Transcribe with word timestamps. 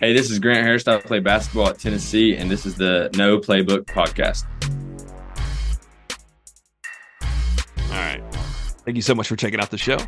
Hey, 0.00 0.14
this 0.14 0.30
is 0.30 0.38
Grant 0.38 0.66
Hurst. 0.66 0.88
I 0.88 0.98
play 0.98 1.20
basketball 1.20 1.68
at 1.68 1.78
Tennessee, 1.78 2.34
and 2.34 2.50
this 2.50 2.64
is 2.64 2.74
the 2.74 3.10
No 3.16 3.36
Playbook 3.36 3.84
podcast. 3.84 4.46
All 7.22 7.96
right. 7.96 8.22
Thank 8.86 8.96
you 8.96 9.02
so 9.02 9.14
much 9.14 9.28
for 9.28 9.36
checking 9.36 9.60
out 9.60 9.70
the 9.70 9.76
show. 9.76 9.98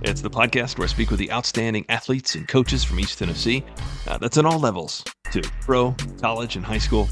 It's 0.00 0.22
the 0.22 0.30
podcast 0.30 0.78
where 0.78 0.86
I 0.86 0.88
speak 0.88 1.10
with 1.10 1.18
the 1.18 1.30
outstanding 1.30 1.84
athletes 1.90 2.34
and 2.34 2.48
coaches 2.48 2.82
from 2.82 2.98
East 2.98 3.18
Tennessee. 3.18 3.62
Uh, 4.08 4.16
that's 4.16 4.38
on 4.38 4.46
all 4.46 4.58
levels, 4.58 5.04
to 5.32 5.42
pro, 5.60 5.94
college, 6.22 6.56
and 6.56 6.64
high 6.64 6.78
school. 6.78 7.10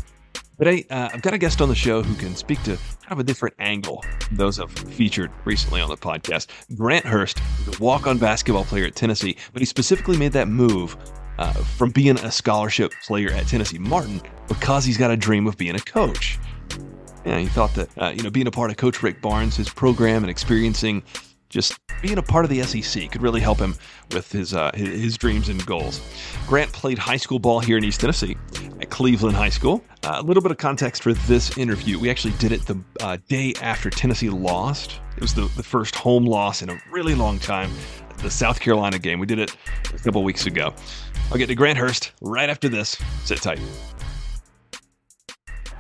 Today, 0.58 0.86
uh, 0.88 1.10
I've 1.12 1.20
got 1.20 1.34
a 1.34 1.38
guest 1.38 1.60
on 1.60 1.68
the 1.68 1.74
show 1.74 2.02
who 2.02 2.14
can 2.14 2.34
speak 2.34 2.62
to 2.62 2.78
kind 3.02 3.12
of 3.12 3.18
a 3.18 3.24
different 3.24 3.54
angle 3.58 4.02
those 4.32 4.58
I've 4.58 4.72
featured 4.72 5.30
recently 5.44 5.82
on 5.82 5.90
the 5.90 5.96
podcast. 5.98 6.46
Grant 6.74 7.04
Hurst 7.04 7.38
a 7.66 7.82
walk 7.82 8.06
on 8.06 8.16
basketball 8.16 8.64
player 8.64 8.86
at 8.86 8.94
Tennessee, 8.94 9.36
but 9.52 9.60
he 9.60 9.66
specifically 9.66 10.16
made 10.16 10.32
that 10.32 10.48
move 10.48 10.96
uh, 11.40 11.52
from 11.52 11.90
being 11.90 12.18
a 12.18 12.30
scholarship 12.30 12.92
player 13.04 13.32
at 13.32 13.48
Tennessee 13.48 13.78
Martin 13.78 14.20
because 14.46 14.84
he's 14.84 14.98
got 14.98 15.10
a 15.10 15.16
dream 15.16 15.46
of 15.46 15.56
being 15.56 15.74
a 15.74 15.80
coach. 15.80 16.38
Yeah, 17.24 17.38
he 17.38 17.46
thought 17.46 17.74
that 17.74 17.88
uh, 17.98 18.12
you 18.14 18.22
know 18.22 18.30
being 18.30 18.46
a 18.46 18.50
part 18.50 18.70
of 18.70 18.76
Coach 18.76 19.02
Rick 19.02 19.20
Barnes, 19.20 19.56
his 19.56 19.68
program, 19.68 20.22
and 20.22 20.30
experiencing 20.30 21.02
just 21.48 21.78
being 22.00 22.16
a 22.16 22.22
part 22.22 22.44
of 22.44 22.50
the 22.50 22.62
SEC 22.62 23.10
could 23.10 23.22
really 23.22 23.40
help 23.40 23.58
him 23.58 23.74
with 24.12 24.30
his, 24.30 24.54
uh, 24.54 24.70
his, 24.72 24.88
his 24.88 25.18
dreams 25.18 25.48
and 25.48 25.66
goals. 25.66 26.00
Grant 26.46 26.72
played 26.72 26.96
high 26.96 27.16
school 27.16 27.40
ball 27.40 27.58
here 27.58 27.76
in 27.76 27.84
East 27.84 28.00
Tennessee 28.00 28.36
at 28.80 28.88
Cleveland 28.88 29.36
High 29.36 29.48
School. 29.48 29.82
Uh, 30.04 30.16
a 30.18 30.22
little 30.22 30.42
bit 30.42 30.52
of 30.52 30.58
context 30.58 31.02
for 31.02 31.12
this 31.12 31.58
interview: 31.58 31.98
we 31.98 32.08
actually 32.08 32.34
did 32.34 32.52
it 32.52 32.64
the 32.66 32.78
uh, 33.00 33.18
day 33.28 33.52
after 33.60 33.90
Tennessee 33.90 34.30
lost. 34.30 35.00
It 35.16 35.22
was 35.22 35.34
the, 35.34 35.50
the 35.56 35.62
first 35.62 35.94
home 35.94 36.24
loss 36.24 36.62
in 36.62 36.70
a 36.70 36.80
really 36.90 37.14
long 37.14 37.38
time. 37.38 37.70
The 38.22 38.30
South 38.30 38.60
Carolina 38.60 38.98
game. 38.98 39.18
We 39.18 39.26
did 39.26 39.38
it 39.38 39.56
a 39.94 39.98
couple 39.98 40.22
weeks 40.22 40.46
ago. 40.46 40.74
I'll 41.30 41.38
get 41.38 41.46
to 41.46 41.54
Grant 41.54 41.78
Hurst 41.78 42.12
right 42.20 42.50
after 42.50 42.68
this. 42.68 42.96
Sit 43.24 43.40
tight. 43.40 43.60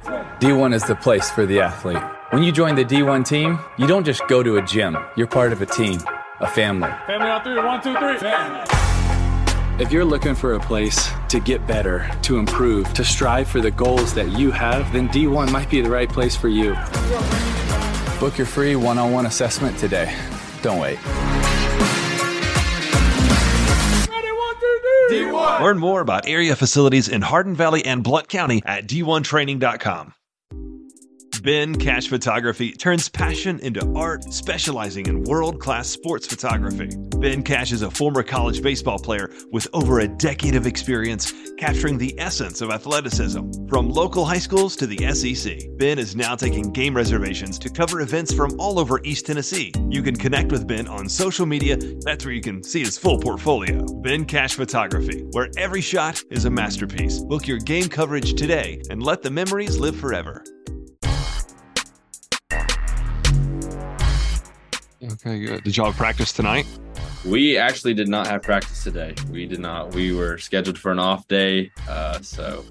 D1 0.04 0.72
is 0.74 0.84
the 0.84 0.96
place 0.96 1.30
for 1.30 1.44
the 1.44 1.60
athlete. 1.60 2.02
When 2.30 2.42
you 2.42 2.52
join 2.52 2.74
the 2.74 2.84
D1 2.84 3.26
team, 3.26 3.58
you 3.76 3.86
don't 3.86 4.04
just 4.04 4.26
go 4.28 4.42
to 4.42 4.56
a 4.56 4.62
gym, 4.62 4.96
you're 5.16 5.26
part 5.26 5.52
of 5.52 5.60
a 5.60 5.66
team, 5.66 5.98
a 6.40 6.46
family. 6.46 6.90
Family 7.06 7.28
on 7.28 7.42
three, 7.42 7.56
one, 7.56 7.82
two, 7.82 7.94
three. 7.96 8.16
Family. 8.18 8.60
If 9.82 9.92
you're 9.92 10.04
looking 10.04 10.34
for 10.34 10.54
a 10.54 10.60
place 10.60 11.10
to 11.28 11.40
get 11.40 11.66
better, 11.66 12.10
to 12.22 12.38
improve, 12.38 12.92
to 12.94 13.04
strive 13.04 13.48
for 13.48 13.60
the 13.60 13.70
goals 13.70 14.14
that 14.14 14.30
you 14.38 14.50
have, 14.50 14.92
then 14.92 15.08
D1 15.08 15.50
might 15.50 15.68
be 15.68 15.80
the 15.80 15.90
right 15.90 16.08
place 16.08 16.36
for 16.36 16.48
you. 16.48 16.74
Book 18.20 18.38
your 18.38 18.46
free 18.46 18.76
one 18.76 18.98
on 18.98 19.12
one 19.12 19.26
assessment 19.26 19.78
today. 19.78 20.14
Don't 20.62 20.78
wait. 20.78 20.98
Learn 25.62 25.78
more 25.78 26.00
about 26.00 26.28
area 26.28 26.56
facilities 26.56 27.08
in 27.08 27.22
Hardin 27.22 27.54
Valley 27.54 27.84
and 27.84 28.02
Blount 28.02 28.28
County 28.28 28.62
at 28.64 28.86
d1training.com. 28.86 30.14
Ben 31.42 31.74
Cash 31.74 32.08
Photography 32.08 32.72
turns 32.72 33.08
passion 33.08 33.60
into 33.60 33.80
art, 33.96 34.24
specializing 34.24 35.06
in 35.06 35.24
world 35.24 35.58
class 35.58 35.88
sports 35.88 36.26
photography. 36.26 36.90
Ben 37.18 37.42
Cash 37.42 37.72
is 37.72 37.80
a 37.80 37.90
former 37.90 38.22
college 38.22 38.62
baseball 38.62 38.98
player 38.98 39.30
with 39.50 39.66
over 39.72 40.00
a 40.00 40.08
decade 40.08 40.54
of 40.54 40.66
experience 40.66 41.32
capturing 41.56 41.96
the 41.96 42.14
essence 42.18 42.60
of 42.60 42.70
athleticism. 42.70 43.66
From 43.68 43.88
local 43.88 44.26
high 44.26 44.38
schools 44.38 44.76
to 44.76 44.86
the 44.86 45.14
SEC, 45.14 45.58
Ben 45.78 45.98
is 45.98 46.14
now 46.14 46.34
taking 46.34 46.72
game 46.72 46.94
reservations 46.94 47.58
to 47.60 47.70
cover 47.70 48.02
events 48.02 48.34
from 48.34 48.58
all 48.60 48.78
over 48.78 49.00
East 49.04 49.24
Tennessee. 49.24 49.72
You 49.88 50.02
can 50.02 50.16
connect 50.16 50.52
with 50.52 50.66
Ben 50.66 50.88
on 50.88 51.08
social 51.08 51.46
media, 51.46 51.78
that's 52.00 52.24
where 52.24 52.34
you 52.34 52.42
can 52.42 52.62
see 52.62 52.80
his 52.80 52.98
full 52.98 53.18
portfolio. 53.18 53.86
Ben 54.02 54.26
Cash 54.26 54.56
Photography, 54.56 55.24
where 55.32 55.48
every 55.56 55.80
shot 55.80 56.22
is 56.30 56.44
a 56.44 56.50
masterpiece. 56.50 57.20
Book 57.20 57.46
your 57.46 57.58
game 57.58 57.88
coverage 57.88 58.34
today 58.34 58.82
and 58.90 59.02
let 59.02 59.22
the 59.22 59.30
memories 59.30 59.78
live 59.78 59.96
forever. 59.96 60.44
Okay, 65.02 65.40
good. 65.46 65.64
Did 65.64 65.76
y'all 65.76 65.86
have 65.86 65.96
practice 65.96 66.30
tonight? 66.30 66.66
We 67.24 67.56
actually 67.56 67.94
did 67.94 68.08
not 68.08 68.26
have 68.26 68.42
practice 68.42 68.84
today. 68.84 69.14
We 69.30 69.46
did 69.46 69.58
not. 69.58 69.94
We 69.94 70.12
were 70.14 70.36
scheduled 70.36 70.78
for 70.78 70.92
an 70.92 70.98
off 70.98 71.26
day, 71.26 71.70
uh, 71.88 72.20
so 72.20 72.64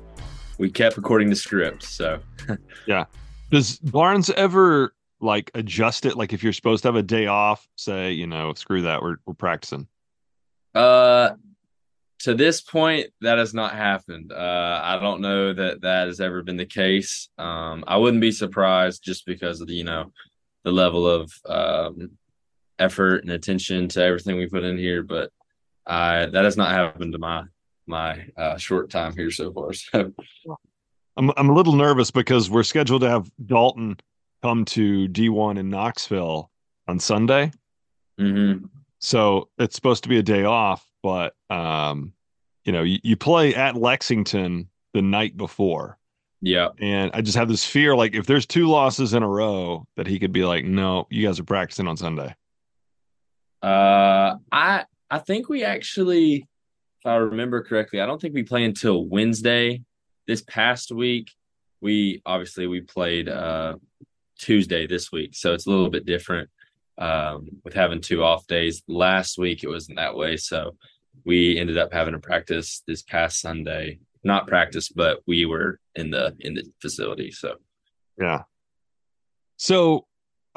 we 0.59 0.69
kept 0.69 0.97
according 0.97 1.31
to 1.31 1.35
script. 1.35 1.83
So 1.83 2.19
yeah. 2.87 3.05
Does 3.49 3.79
Barnes 3.79 4.29
ever 4.29 4.93
like 5.19 5.49
adjust 5.55 6.05
it? 6.05 6.17
Like 6.17 6.31
if 6.31 6.43
you're 6.43 6.53
supposed 6.53 6.83
to 6.83 6.89
have 6.89 6.95
a 6.95 7.03
day 7.03 7.25
off, 7.25 7.67
say, 7.75 8.11
you 8.11 8.27
know, 8.27 8.53
screw 8.53 8.83
that, 8.83 9.01
we're 9.01 9.17
we're 9.25 9.33
practicing. 9.33 9.87
Uh, 10.75 11.31
to 12.19 12.35
this 12.35 12.61
point, 12.61 13.07
that 13.21 13.39
has 13.39 13.55
not 13.55 13.73
happened. 13.73 14.31
Uh, 14.31 14.81
I 14.83 14.99
don't 14.99 15.21
know 15.21 15.51
that 15.53 15.81
that 15.81 16.07
has 16.07 16.19
ever 16.19 16.43
been 16.43 16.57
the 16.57 16.65
case. 16.65 17.29
Um, 17.39 17.83
I 17.87 17.97
wouldn't 17.97 18.21
be 18.21 18.31
surprised 18.31 19.03
just 19.03 19.25
because 19.25 19.61
of 19.61 19.67
the, 19.67 19.73
you 19.73 19.85
know, 19.85 20.11
the 20.63 20.71
level 20.71 21.07
of 21.07 21.31
um, 21.45 22.11
effort 22.79 23.23
and 23.23 23.31
attention 23.31 23.87
to 23.89 24.03
everything 24.03 24.37
we 24.37 24.47
put 24.47 24.63
in 24.63 24.77
here. 24.77 25.03
But 25.03 25.31
I 25.85 26.25
that 26.27 26.43
has 26.43 26.57
not 26.57 26.71
happened 26.71 27.13
to 27.13 27.19
my 27.19 27.43
my 27.87 28.25
uh, 28.37 28.57
short 28.57 28.89
time 28.89 29.15
here 29.15 29.31
so 29.31 29.51
far. 29.51 29.71
So 30.43 30.57
I'm 31.17 31.31
I'm 31.35 31.49
a 31.49 31.53
little 31.53 31.73
nervous 31.73 32.11
because 32.11 32.49
we're 32.49 32.63
scheduled 32.63 33.01
to 33.01 33.09
have 33.09 33.29
Dalton 33.45 33.97
come 34.41 34.63
to 34.65 35.07
D1 35.09 35.57
in 35.59 35.69
Knoxville 35.69 36.49
on 36.87 36.99
Sunday. 36.99 37.51
mhm. 38.19 38.69
So 38.99 39.49
it's 39.57 39.75
supposed 39.75 40.03
to 40.03 40.09
be 40.09 40.17
a 40.17 40.23
day 40.23 40.43
off, 40.45 40.85
but 41.03 41.35
um, 41.49 42.13
you 42.63 42.71
know, 42.71 42.83
you, 42.83 42.99
you 43.03 43.15
play 43.17 43.55
at 43.55 43.75
Lexington 43.75 44.69
the 44.93 45.01
night 45.01 45.35
before. 45.37 45.97
yeah, 46.41 46.69
And 46.79 47.11
I 47.13 47.21
just 47.21 47.37
have 47.37 47.47
this 47.49 47.65
fear 47.65 47.95
like 47.95 48.13
if 48.15 48.25
there's 48.25 48.45
two 48.45 48.67
losses 48.67 49.13
in 49.13 49.23
a 49.23 49.27
row 49.27 49.85
that 49.97 50.07
he 50.07 50.19
could 50.19 50.31
be 50.31 50.45
like, 50.45 50.65
no, 50.65 51.07
you 51.09 51.25
guys 51.25 51.39
are 51.39 51.43
practicing 51.43 51.87
on 51.87 51.97
Sunday. 51.97 52.33
Uh, 53.61 54.35
I 54.51 54.85
I 55.09 55.19
think 55.19 55.49
we 55.49 55.63
actually, 55.63 56.47
if 56.99 57.05
I 57.05 57.15
remember 57.15 57.63
correctly, 57.63 58.01
I 58.01 58.05
don't 58.05 58.21
think 58.21 58.33
we 58.33 58.43
play 58.43 58.63
until 58.63 59.05
Wednesday. 59.05 59.83
This 60.27 60.43
past 60.43 60.91
week, 60.91 61.31
we 61.81 62.21
obviously 62.25 62.67
we 62.67 62.81
played 62.81 63.27
uh 63.27 63.75
Tuesday 64.37 64.87
this 64.87 65.11
week, 65.11 65.35
so 65.35 65.53
it's 65.53 65.67
a 65.67 65.69
little 65.69 65.89
bit 65.89 66.05
different 66.05 66.49
um, 66.97 67.47
with 67.63 67.73
having 67.73 68.01
two 68.01 68.23
off 68.23 68.45
days. 68.47 68.83
Last 68.87 69.37
week 69.37 69.63
it 69.63 69.69
wasn't 69.69 69.97
that 69.97 70.15
way, 70.15 70.37
so 70.37 70.75
we 71.25 71.57
ended 71.57 71.77
up 71.77 71.91
having 71.91 72.13
to 72.13 72.19
practice 72.19 72.83
this 72.87 73.01
past 73.01 73.41
Sunday. 73.41 73.99
Not 74.23 74.47
practice, 74.47 74.89
but 74.89 75.21
we 75.25 75.45
were 75.45 75.79
in 75.95 76.11
the 76.11 76.35
in 76.39 76.53
the 76.53 76.63
facility. 76.81 77.31
So 77.31 77.55
Yeah. 78.19 78.43
So 79.57 80.05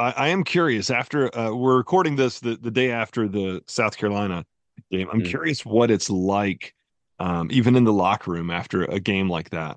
I, 0.03 0.11
I 0.17 0.29
am 0.29 0.43
curious. 0.43 0.91
After 0.91 1.35
uh, 1.37 1.55
we're 1.55 1.77
recording 1.77 2.17
this 2.17 2.41
the, 2.41 2.57
the 2.57 2.71
day 2.71 2.91
after 2.91 3.29
the 3.29 3.63
South 3.67 3.97
Carolina 3.97 4.45
game, 4.91 5.09
I'm 5.13 5.21
Mhm. 5.21 5.27
curious 5.29 5.65
what 5.65 5.91
it's 5.91 6.11
like, 6.11 6.75
um, 7.21 7.49
even 7.53 7.77
in 7.77 7.85
the 7.85 7.93
locker 7.93 8.33
room 8.33 8.51
after 8.51 8.85
a 8.85 8.99
game 8.99 9.31
like 9.31 9.51
that. 9.51 9.77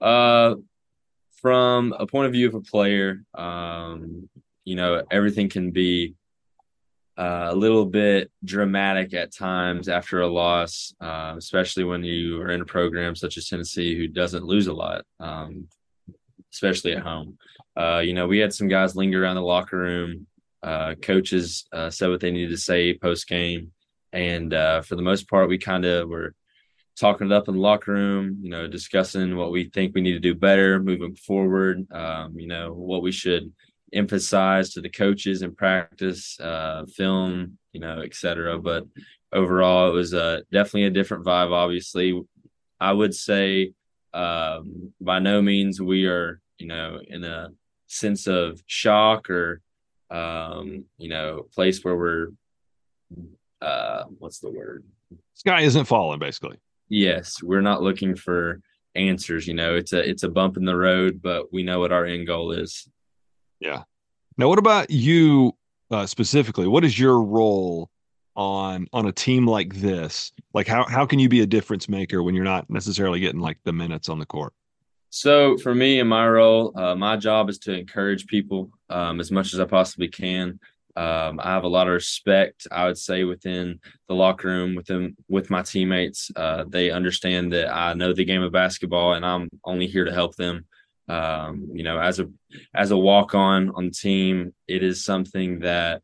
Uh, 0.00 0.54
from 1.40 1.94
a 1.98 2.06
point 2.06 2.26
of 2.26 2.32
view 2.32 2.46
of 2.46 2.54
a 2.54 2.60
player, 2.60 3.24
um, 3.34 4.28
you 4.64 4.76
know, 4.76 5.02
everything 5.10 5.48
can 5.48 5.72
be 5.72 6.14
uh, 7.18 7.48
a 7.50 7.54
little 7.54 7.84
bit 7.84 8.30
dramatic 8.44 9.12
at 9.14 9.34
times 9.34 9.88
after 9.88 10.20
a 10.20 10.28
loss, 10.28 10.94
uh, 11.00 11.34
especially 11.36 11.84
when 11.84 12.04
you 12.04 12.40
are 12.40 12.50
in 12.50 12.60
a 12.60 12.64
program 12.64 13.14
such 13.16 13.36
as 13.36 13.48
Tennessee 13.48 13.96
who 13.96 14.06
doesn't 14.06 14.44
lose 14.44 14.68
a 14.68 14.72
lot, 14.72 15.04
um, 15.20 15.68
especially 16.52 16.92
at 16.92 17.02
home. 17.02 17.36
Uh, 17.76 18.00
you 18.04 18.14
know, 18.14 18.26
we 18.26 18.38
had 18.38 18.52
some 18.52 18.68
guys 18.68 18.96
linger 18.96 19.22
around 19.22 19.36
the 19.36 19.42
locker 19.42 19.78
room. 19.78 20.26
Uh, 20.62 20.94
coaches 21.02 21.66
uh, 21.72 21.90
said 21.90 22.08
what 22.08 22.20
they 22.20 22.30
needed 22.30 22.50
to 22.50 22.56
say 22.56 22.96
post 22.96 23.26
game, 23.26 23.72
and 24.12 24.54
uh, 24.54 24.80
for 24.82 24.94
the 24.94 25.02
most 25.02 25.28
part, 25.28 25.48
we 25.48 25.58
kind 25.58 25.84
of 25.84 26.08
were 26.08 26.34
talking 27.00 27.28
it 27.28 27.32
up 27.32 27.48
in 27.48 27.54
the 27.54 27.60
locker 27.60 27.92
room, 27.92 28.38
you 28.42 28.50
know, 28.50 28.68
discussing 28.68 29.34
what 29.34 29.50
we 29.50 29.64
think 29.64 29.94
we 29.94 30.00
need 30.02 30.12
to 30.12 30.20
do 30.20 30.34
better 30.34 30.78
moving 30.78 31.14
forward, 31.14 31.84
um, 31.90 32.38
you 32.38 32.46
know, 32.46 32.72
what 32.72 33.02
we 33.02 33.10
should 33.10 33.50
emphasize 33.92 34.70
to 34.70 34.80
the 34.80 34.88
coaches 34.90 35.42
in 35.42 35.54
practice, 35.54 36.38
uh, 36.38 36.84
film, 36.94 37.58
you 37.72 37.80
know, 37.80 38.00
et 38.00 38.14
cetera. 38.14 38.58
But 38.58 38.84
overall, 39.32 39.88
it 39.88 39.94
was 39.94 40.12
definitely 40.12 40.84
a 40.84 40.90
different 40.90 41.24
vibe, 41.24 41.50
obviously. 41.50 42.20
I 42.78 42.92
would 42.92 43.14
say 43.14 43.72
um, 44.12 44.92
by 45.00 45.18
no 45.18 45.40
means 45.40 45.80
we 45.80 46.06
are, 46.06 46.40
you 46.58 46.66
know, 46.66 47.00
in 47.06 47.24
a 47.24 47.48
sense 47.92 48.26
of 48.26 48.62
shock 48.66 49.30
or, 49.30 49.60
um, 50.10 50.84
you 50.98 51.08
know, 51.08 51.46
place 51.54 51.84
where 51.84 51.96
we're, 51.96 52.28
uh, 53.60 54.04
what's 54.18 54.38
the 54.40 54.50
word? 54.50 54.84
Sky 55.34 55.60
isn't 55.62 55.84
falling, 55.84 56.18
basically. 56.18 56.58
yes 56.88 57.42
we're 57.42 57.60
not 57.62 57.82
looking 57.82 58.14
for 58.14 58.60
answers 58.94 59.46
you 59.46 59.54
know 59.54 59.74
it's 59.74 59.92
a 59.94 60.00
it's 60.10 60.22
a 60.24 60.28
bump 60.28 60.56
in 60.58 60.64
the 60.66 60.76
road 60.76 61.22
but 61.22 61.50
we 61.50 61.62
know 61.62 61.80
what 61.80 61.92
our 61.92 62.04
end 62.04 62.26
goal 62.26 62.52
is 62.52 62.86
Yeah. 63.60 63.84
Now, 64.36 64.48
what 64.48 64.58
about 64.58 64.90
you 64.90 65.52
uh, 65.90 66.06
specifically? 66.06 66.66
What 66.66 66.84
is 66.84 66.98
your 66.98 67.22
role 67.22 67.88
on 68.34 68.86
on 68.92 69.06
a 69.06 69.12
team 69.12 69.46
like 69.46 69.74
this? 69.74 70.32
Like 70.52 70.66
how 70.66 70.84
how 70.84 71.06
can 71.06 71.18
you 71.18 71.28
be 71.28 71.40
a 71.42 71.46
difference 71.46 71.88
maker 71.88 72.22
when 72.22 72.34
you're 72.34 72.44
not 72.44 72.68
necessarily 72.68 73.20
getting 73.20 73.40
like 73.40 73.58
the 73.64 73.72
minutes 73.72 74.08
on 74.08 74.18
the 74.18 74.26
court? 74.26 74.52
So 75.14 75.58
for 75.58 75.74
me 75.74 76.00
in 76.00 76.08
my 76.08 76.26
role, 76.26 76.72
uh, 76.74 76.94
my 76.94 77.18
job 77.18 77.50
is 77.50 77.58
to 77.60 77.78
encourage 77.78 78.26
people 78.26 78.70
um, 78.88 79.20
as 79.20 79.30
much 79.30 79.52
as 79.52 79.60
I 79.60 79.66
possibly 79.66 80.08
can. 80.08 80.58
Um, 80.96 81.38
I 81.38 81.50
have 81.50 81.64
a 81.64 81.68
lot 81.68 81.86
of 81.86 81.92
respect, 81.92 82.66
I 82.72 82.86
would 82.86 82.96
say, 82.96 83.24
within 83.24 83.78
the 84.08 84.14
locker 84.14 84.48
room, 84.48 84.74
with 84.74 84.86
them, 84.86 85.14
with 85.28 85.50
my 85.50 85.60
teammates. 85.60 86.30
Uh, 86.34 86.64
they 86.66 86.90
understand 86.90 87.52
that 87.52 87.70
I 87.70 87.92
know 87.92 88.14
the 88.14 88.24
game 88.24 88.40
of 88.40 88.52
basketball, 88.52 89.12
and 89.12 89.24
I'm 89.24 89.50
only 89.66 89.86
here 89.86 90.06
to 90.06 90.14
help 90.14 90.34
them. 90.36 90.64
Um, 91.08 91.68
you 91.74 91.82
know, 91.82 91.98
as 91.98 92.18
a 92.18 92.30
as 92.74 92.90
a 92.90 92.96
walk 92.96 93.34
on 93.34 93.70
on 93.74 93.86
the 93.86 93.90
team, 93.90 94.54
it 94.66 94.82
is 94.82 95.04
something 95.04 95.58
that 95.58 96.00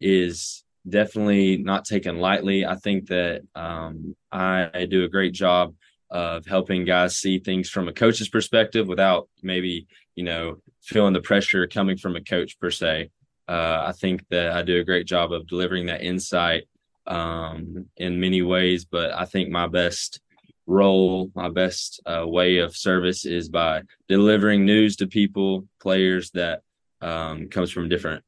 is 0.00 0.62
definitely 0.88 1.56
not 1.56 1.84
taken 1.84 2.18
lightly. 2.18 2.64
I 2.64 2.76
think 2.76 3.08
that 3.08 3.42
um, 3.56 4.14
I, 4.30 4.70
I 4.72 4.86
do 4.86 5.02
a 5.02 5.08
great 5.08 5.32
job 5.32 5.74
of 6.12 6.44
helping 6.44 6.84
guys 6.84 7.16
see 7.16 7.38
things 7.38 7.70
from 7.70 7.88
a 7.88 7.92
coach's 7.92 8.28
perspective 8.28 8.86
without 8.86 9.28
maybe 9.42 9.86
you 10.14 10.22
know 10.22 10.58
feeling 10.82 11.14
the 11.14 11.20
pressure 11.20 11.66
coming 11.66 11.96
from 11.96 12.14
a 12.16 12.20
coach 12.20 12.60
per 12.60 12.70
se. 12.70 13.10
Uh, 13.48 13.84
I 13.86 13.92
think 13.92 14.24
that 14.28 14.52
I 14.52 14.62
do 14.62 14.78
a 14.78 14.84
great 14.84 15.06
job 15.06 15.32
of 15.32 15.48
delivering 15.48 15.86
that 15.86 16.02
insight 16.02 16.64
um, 17.06 17.86
in 17.96 18.20
many 18.20 18.42
ways, 18.42 18.84
but 18.84 19.12
I 19.12 19.24
think 19.24 19.50
my 19.50 19.66
best 19.66 20.20
role, 20.66 21.30
my 21.34 21.48
best 21.48 22.00
uh, 22.06 22.26
way 22.26 22.58
of 22.58 22.76
service 22.76 23.24
is 23.24 23.48
by 23.48 23.82
delivering 24.08 24.64
news 24.64 24.96
to 24.96 25.06
people, 25.06 25.66
players 25.80 26.30
that 26.32 26.60
um, 27.00 27.48
comes 27.48 27.70
from 27.70 27.88
different 27.88 28.22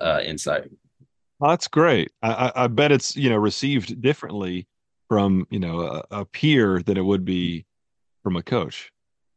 uh, 0.00 0.20
insight. 0.24 0.64
that's 1.40 1.68
great. 1.68 2.10
I, 2.22 2.52
I, 2.54 2.66
bet 2.66 2.90
it's 2.90 3.16
you 3.16 3.30
know 3.30 3.36
received 3.36 4.00
differently 4.00 4.66
from 5.12 5.46
you 5.50 5.58
know 5.58 5.82
a, 5.82 6.20
a, 6.20 6.24
peer 6.24 6.82
than 6.82 6.96
it 6.96 7.04
would 7.04 7.22
be 7.22 7.66
from 8.22 8.34
a 8.34 8.42
coach. 8.42 8.90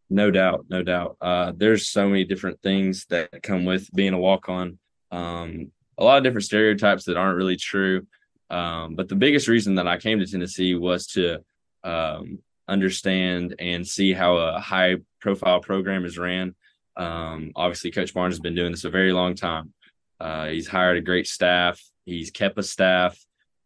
No 0.09 0.31
doubt, 0.31 0.67
no 0.69 0.83
doubt. 0.83 1.17
Uh, 1.19 1.51
there's 1.53 1.89
so 1.89 2.07
many 2.07 2.23
different 2.23 2.61
things 2.61 3.05
that 3.09 3.43
come 3.43 3.65
with 3.65 3.93
being 3.93 4.13
a 4.13 4.17
walk 4.17 4.47
on. 4.47 4.79
Um, 5.11 5.73
a 5.97 6.03
lot 6.05 6.17
of 6.17 6.23
different 6.23 6.45
stereotypes 6.45 7.03
that 7.03 7.17
aren't 7.17 7.35
really 7.35 7.57
true. 7.57 8.07
Um, 8.49 8.95
but 8.95 9.09
the 9.09 9.17
biggest 9.17 9.49
reason 9.49 9.75
that 9.75 9.85
I 9.85 9.97
came 9.97 10.19
to 10.19 10.25
Tennessee 10.25 10.75
was 10.75 11.07
to 11.07 11.43
um, 11.83 12.39
understand 12.69 13.55
and 13.59 13.85
see 13.85 14.13
how 14.13 14.37
a 14.37 14.61
high 14.61 14.95
profile 15.19 15.59
program 15.59 16.05
is 16.05 16.17
ran. 16.17 16.55
Um, 16.95 17.51
obviously, 17.53 17.91
Coach 17.91 18.13
Barnes 18.13 18.35
has 18.35 18.39
been 18.39 18.55
doing 18.55 18.71
this 18.71 18.85
a 18.85 18.89
very 18.89 19.11
long 19.11 19.35
time. 19.35 19.73
Uh, 20.21 20.45
he's 20.45 20.69
hired 20.69 20.95
a 20.95 21.01
great 21.01 21.27
staff, 21.27 21.83
he's 22.05 22.31
kept 22.31 22.57
a 22.57 22.63
staff. 22.63 23.19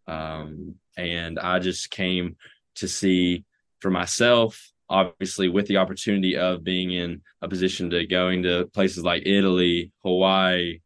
Um, 0.10 0.76
and 0.98 1.40
I 1.40 1.60
just 1.60 1.92
came 1.92 2.36
to 2.76 2.88
see 2.88 3.46
for 3.80 3.92
myself, 3.92 4.72
obviously, 4.90 5.50
with 5.50 5.68
the 5.68 5.78
opportunity 5.78 6.36
of 6.36 6.64
being 6.64 6.92
in 6.92 7.22
a 7.42 7.48
position 7.48 7.90
to 7.92 8.06
going 8.06 8.44
to 8.44 8.66
places 8.74 9.04
like 9.04 9.24
Italy, 9.26 9.92
Hawaii, 10.04 10.82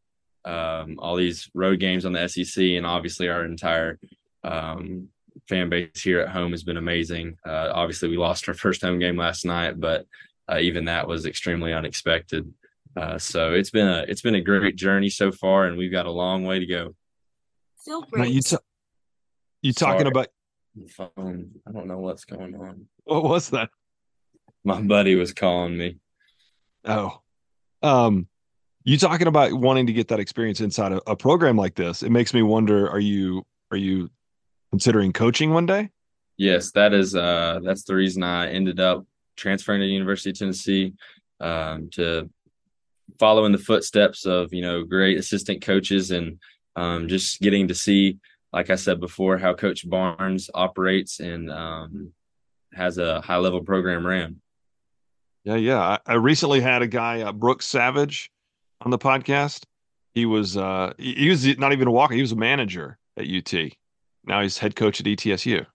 um, 0.46 0.98
all 1.00 1.16
these 1.16 1.50
road 1.54 1.80
games 1.80 2.06
on 2.06 2.14
the 2.14 2.28
SEC, 2.28 2.64
and 2.64 2.86
obviously 2.86 3.30
our 3.30 3.46
entire 3.46 3.98
um, 4.44 5.08
fan 5.48 5.70
base 5.70 6.02
here 6.02 6.20
at 6.20 6.30
home 6.30 6.52
has 6.52 6.64
been 6.64 6.78
amazing. 6.78 7.38
Uh, 7.46 7.72
obviously, 7.74 8.10
we 8.10 8.18
lost 8.18 8.48
our 8.50 8.54
first 8.54 8.82
home 8.82 9.00
game 9.00 9.18
last 9.18 9.46
night, 9.46 9.80
but 9.80 10.06
uh, 10.52 10.60
even 10.60 10.86
that 10.86 11.08
was 11.08 11.26
extremely 11.26 11.74
unexpected. 11.74 12.54
Uh, 12.96 13.18
so 13.18 13.54
it's 13.54 13.72
been 13.72 13.88
a 13.88 14.06
it's 14.08 14.22
been 14.22 14.36
a 14.36 14.42
great 14.42 14.76
journey 14.76 15.10
so 15.10 15.32
far, 15.32 15.66
and 15.66 15.78
we've 15.78 15.92
got 15.92 16.06
a 16.06 16.12
long 16.12 16.44
way 16.44 16.60
to 16.60 16.66
go. 16.66 16.94
Still 17.80 18.02
great. 18.04 18.32
you 18.32 18.42
t- 18.42 18.58
you 19.64 19.74
talking 19.74 20.02
Sorry. 20.02 20.10
about 20.10 20.28
phone? 20.90 21.52
I 21.68 21.72
don't 21.72 21.88
know 21.88 21.98
what's 21.98 22.26
going 22.26 22.56
on. 22.56 22.86
what 23.06 23.24
was 23.24 23.50
that? 23.50 23.70
My 24.64 24.82
buddy 24.82 25.16
was 25.16 25.34
calling 25.34 25.78
me. 25.78 25.98
Oh, 26.86 27.22
um, 27.82 28.28
you 28.84 28.98
talking 28.98 29.28
about 29.28 29.54
wanting 29.54 29.88
to 29.88 29.94
get 29.94 30.10
that 30.10 30.20
experience 30.20 30.62
inside 30.62 30.92
a, 30.92 31.02
a 31.10 31.16
program 31.16 31.58
like 31.58 31.76
this? 31.76 32.04
It 32.04 32.12
makes 32.12 32.34
me 32.34 32.42
wonder: 32.42 32.90
Are 32.90 33.00
you 33.00 33.44
are 33.72 33.78
you 33.78 34.10
considering 34.72 35.14
coaching 35.14 35.52
one 35.52 35.66
day? 35.66 35.90
Yes, 36.38 36.72
that 36.72 36.94
is 36.94 37.16
uh 37.16 37.60
that's 37.64 37.84
the 37.84 37.96
reason 37.96 38.24
I 38.24 38.52
ended 38.52 38.80
up 38.80 39.06
transferring 39.36 39.82
to 39.82 39.88
the 39.88 39.94
University 39.94 40.32
of 40.32 40.38
Tennessee 40.38 40.94
um, 41.40 41.90
to 41.94 42.30
follow 43.20 43.46
in 43.46 43.52
the 43.52 43.58
footsteps 43.58 44.26
of 44.26 44.54
you 44.54 44.62
know 44.62 44.84
great 44.84 45.18
assistant 45.18 45.62
coaches 45.62 46.12
and 46.12 46.40
um, 46.76 47.08
just 47.08 47.40
getting 47.40 47.68
to 47.68 47.76
see, 47.76 48.18
like 48.54 48.70
I 48.70 48.76
said 48.76 49.00
before, 49.00 49.38
how 49.38 49.54
Coach 49.56 49.88
Barnes 49.90 50.50
operates 50.54 51.20
and 51.20 51.52
um, 51.52 52.14
has 52.74 52.98
a 52.98 53.20
high 53.22 53.38
level 53.38 53.62
program 53.62 54.06
ran. 54.06 54.40
Yeah, 55.44 55.56
yeah. 55.56 55.80
I, 55.80 56.00
I 56.06 56.14
recently 56.14 56.62
had 56.62 56.82
a 56.82 56.88
guy, 56.88 57.22
uh, 57.22 57.32
Brooks 57.34 57.66
Savage, 57.66 58.32
on 58.82 58.92
the 58.92 59.00
podcast. 59.00 59.64
He 60.14 60.26
was 60.28 60.56
uh 60.56 60.94
he, 60.98 61.28
was 61.30 61.58
not 61.58 61.74
even 61.74 61.88
a 61.88 61.92
walker; 61.92 62.14
he 62.14 62.22
was 62.22 62.32
a 62.32 62.38
manager 62.38 63.00
at 63.18 63.26
UT. 63.28 63.54
Now 64.26 64.42
he's 64.42 64.60
head 64.60 64.76
coach 64.76 65.00
at 65.00 65.08
ETSU. 65.08 65.66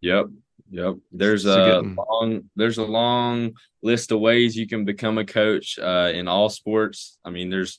Yep. 0.00 0.26
Yep. 0.70 0.94
There's 1.12 1.44
a 1.44 1.54
getting- 1.56 1.94
long 1.94 2.50
there's 2.56 2.78
a 2.78 2.84
long 2.84 3.52
list 3.82 4.12
of 4.12 4.20
ways 4.20 4.56
you 4.56 4.66
can 4.66 4.84
become 4.84 5.18
a 5.18 5.24
coach 5.24 5.78
uh, 5.78 6.10
in 6.14 6.26
all 6.26 6.48
sports. 6.48 7.18
I 7.24 7.30
mean, 7.30 7.50
there's 7.50 7.78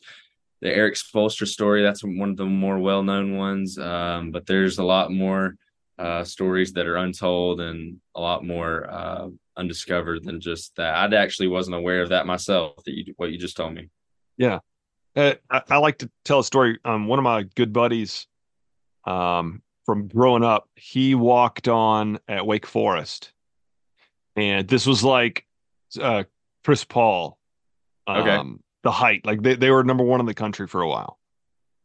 the 0.62 0.74
Erik 0.74 0.95
Spoelstra 0.95 1.48
story. 1.48 1.83
That's 1.83 2.04
one 2.04 2.30
of 2.30 2.38
the 2.38 2.45
more 2.45 2.80
well 2.80 3.04
known 3.04 3.38
ones. 3.38 3.77
Um, 3.77 4.31
but 4.31 4.45
there's 4.45 4.80
a 4.80 4.83
lot 4.83 5.12
more 5.12 5.56
uh, 6.00 6.24
stories 6.24 6.74
that 6.74 6.88
are 6.88 6.98
untold 6.98 7.62
and 7.62 8.00
a 8.15 8.21
lot 8.21 8.45
more 8.45 8.89
uh, 8.89 9.30
undiscovered 9.56 10.24
than 10.24 10.39
just 10.39 10.75
that. 10.75 11.13
I 11.13 11.15
actually 11.15 11.48
wasn't 11.48 11.75
aware 11.75 12.01
of 12.01 12.09
that 12.09 12.25
myself. 12.25 12.83
That 12.86 12.94
you 12.94 13.13
what 13.18 13.31
you 13.31 13.38
just 13.38 13.57
told 13.57 13.74
me. 13.74 13.89
Uh, 15.15 15.33
I, 15.50 15.62
I 15.71 15.77
like 15.77 15.98
to 16.00 16.12
tell 16.24 16.39
a 16.39 16.44
story. 16.44 16.80
Um, 16.86 17.07
one 17.07 17.18
of 17.18 17.24
my 17.24 17.44
good 17.56 17.74
buddies, 17.74 18.27
um, 19.06 19.63
from 19.86 20.07
growing 20.07 20.44
up, 20.44 20.69
he 20.75 21.15
walked 21.15 21.68
on 21.68 22.19
at 22.27 22.45
Wake 22.45 22.68
Forest, 22.68 23.33
and 24.36 24.68
this 24.68 24.86
was 24.86 25.04
like, 25.04 25.48
uh, 26.00 26.25
Chris 26.63 26.83
Paul, 26.83 27.39
um, 28.06 28.19
Okay. 28.21 28.59
The 28.84 28.92
height. 28.92 29.26
Like 29.26 29.42
they 29.42 29.56
they 29.56 29.72
were 29.72 29.84
number 29.84 30.04
one 30.04 30.20
in 30.20 30.26
the 30.26 30.34
country 30.34 30.68
for 30.68 30.82
a 30.82 30.88
while. 30.88 31.20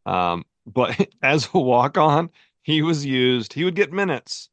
Um, 0.07 0.45
but 0.67 1.09
as 1.23 1.49
a 1.53 1.59
walk 1.59 1.99
on, 1.99 2.31
he 2.63 2.83
was 2.83 3.05
used. 3.05 3.53
He 3.53 3.65
would 3.65 3.75
get 3.75 3.93
minutes, 3.93 4.49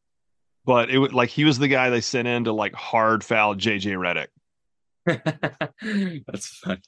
but 0.66 0.90
it 0.90 0.98
would 0.98 1.14
like 1.14 1.30
he 1.30 1.44
was 1.44 1.60
the 1.60 1.68
guy 1.68 1.90
they 1.90 2.02
sent 2.02 2.28
in 2.28 2.46
to 2.46 2.54
like 2.54 2.74
hard 2.74 3.24
foul 3.24 3.56
JJ 3.56 3.96
Redick. 3.98 4.28
That's 6.28 6.48
fun. 6.48 6.82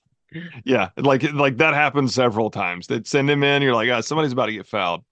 Yeah, 0.63 0.89
like 0.97 1.23
like 1.33 1.57
that 1.57 1.73
happened 1.73 2.11
several 2.11 2.49
times. 2.49 2.87
They'd 2.87 3.07
send 3.07 3.29
him 3.29 3.43
in. 3.43 3.61
You're 3.61 3.75
like, 3.75 3.89
ah, 3.91 4.01
somebody's 4.01 4.31
about 4.31 4.45
to 4.47 4.53
get 4.53 4.67
fouled. 4.67 5.03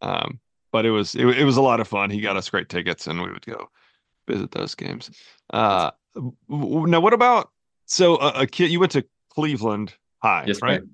Um, 0.00 0.40
but 0.72 0.86
it 0.86 0.90
was 0.90 1.14
it, 1.14 1.26
it 1.26 1.44
was 1.44 1.56
a 1.56 1.62
lot 1.62 1.80
of 1.80 1.88
fun. 1.88 2.10
He 2.10 2.20
got 2.20 2.36
us 2.36 2.50
great 2.50 2.68
tickets, 2.68 3.06
and 3.06 3.20
we 3.22 3.30
would 3.30 3.44
go 3.44 3.68
visit 4.26 4.50
those 4.50 4.74
games. 4.74 5.10
Uh, 5.52 5.90
now 6.48 7.00
what 7.00 7.12
about 7.12 7.50
so 7.86 8.16
a, 8.16 8.42
a 8.42 8.46
kid? 8.46 8.70
You 8.70 8.80
went 8.80 8.92
to 8.92 9.04
Cleveland 9.34 9.94
High, 10.22 10.44
Yes, 10.46 10.62
right? 10.62 10.80
ma'am. 10.80 10.90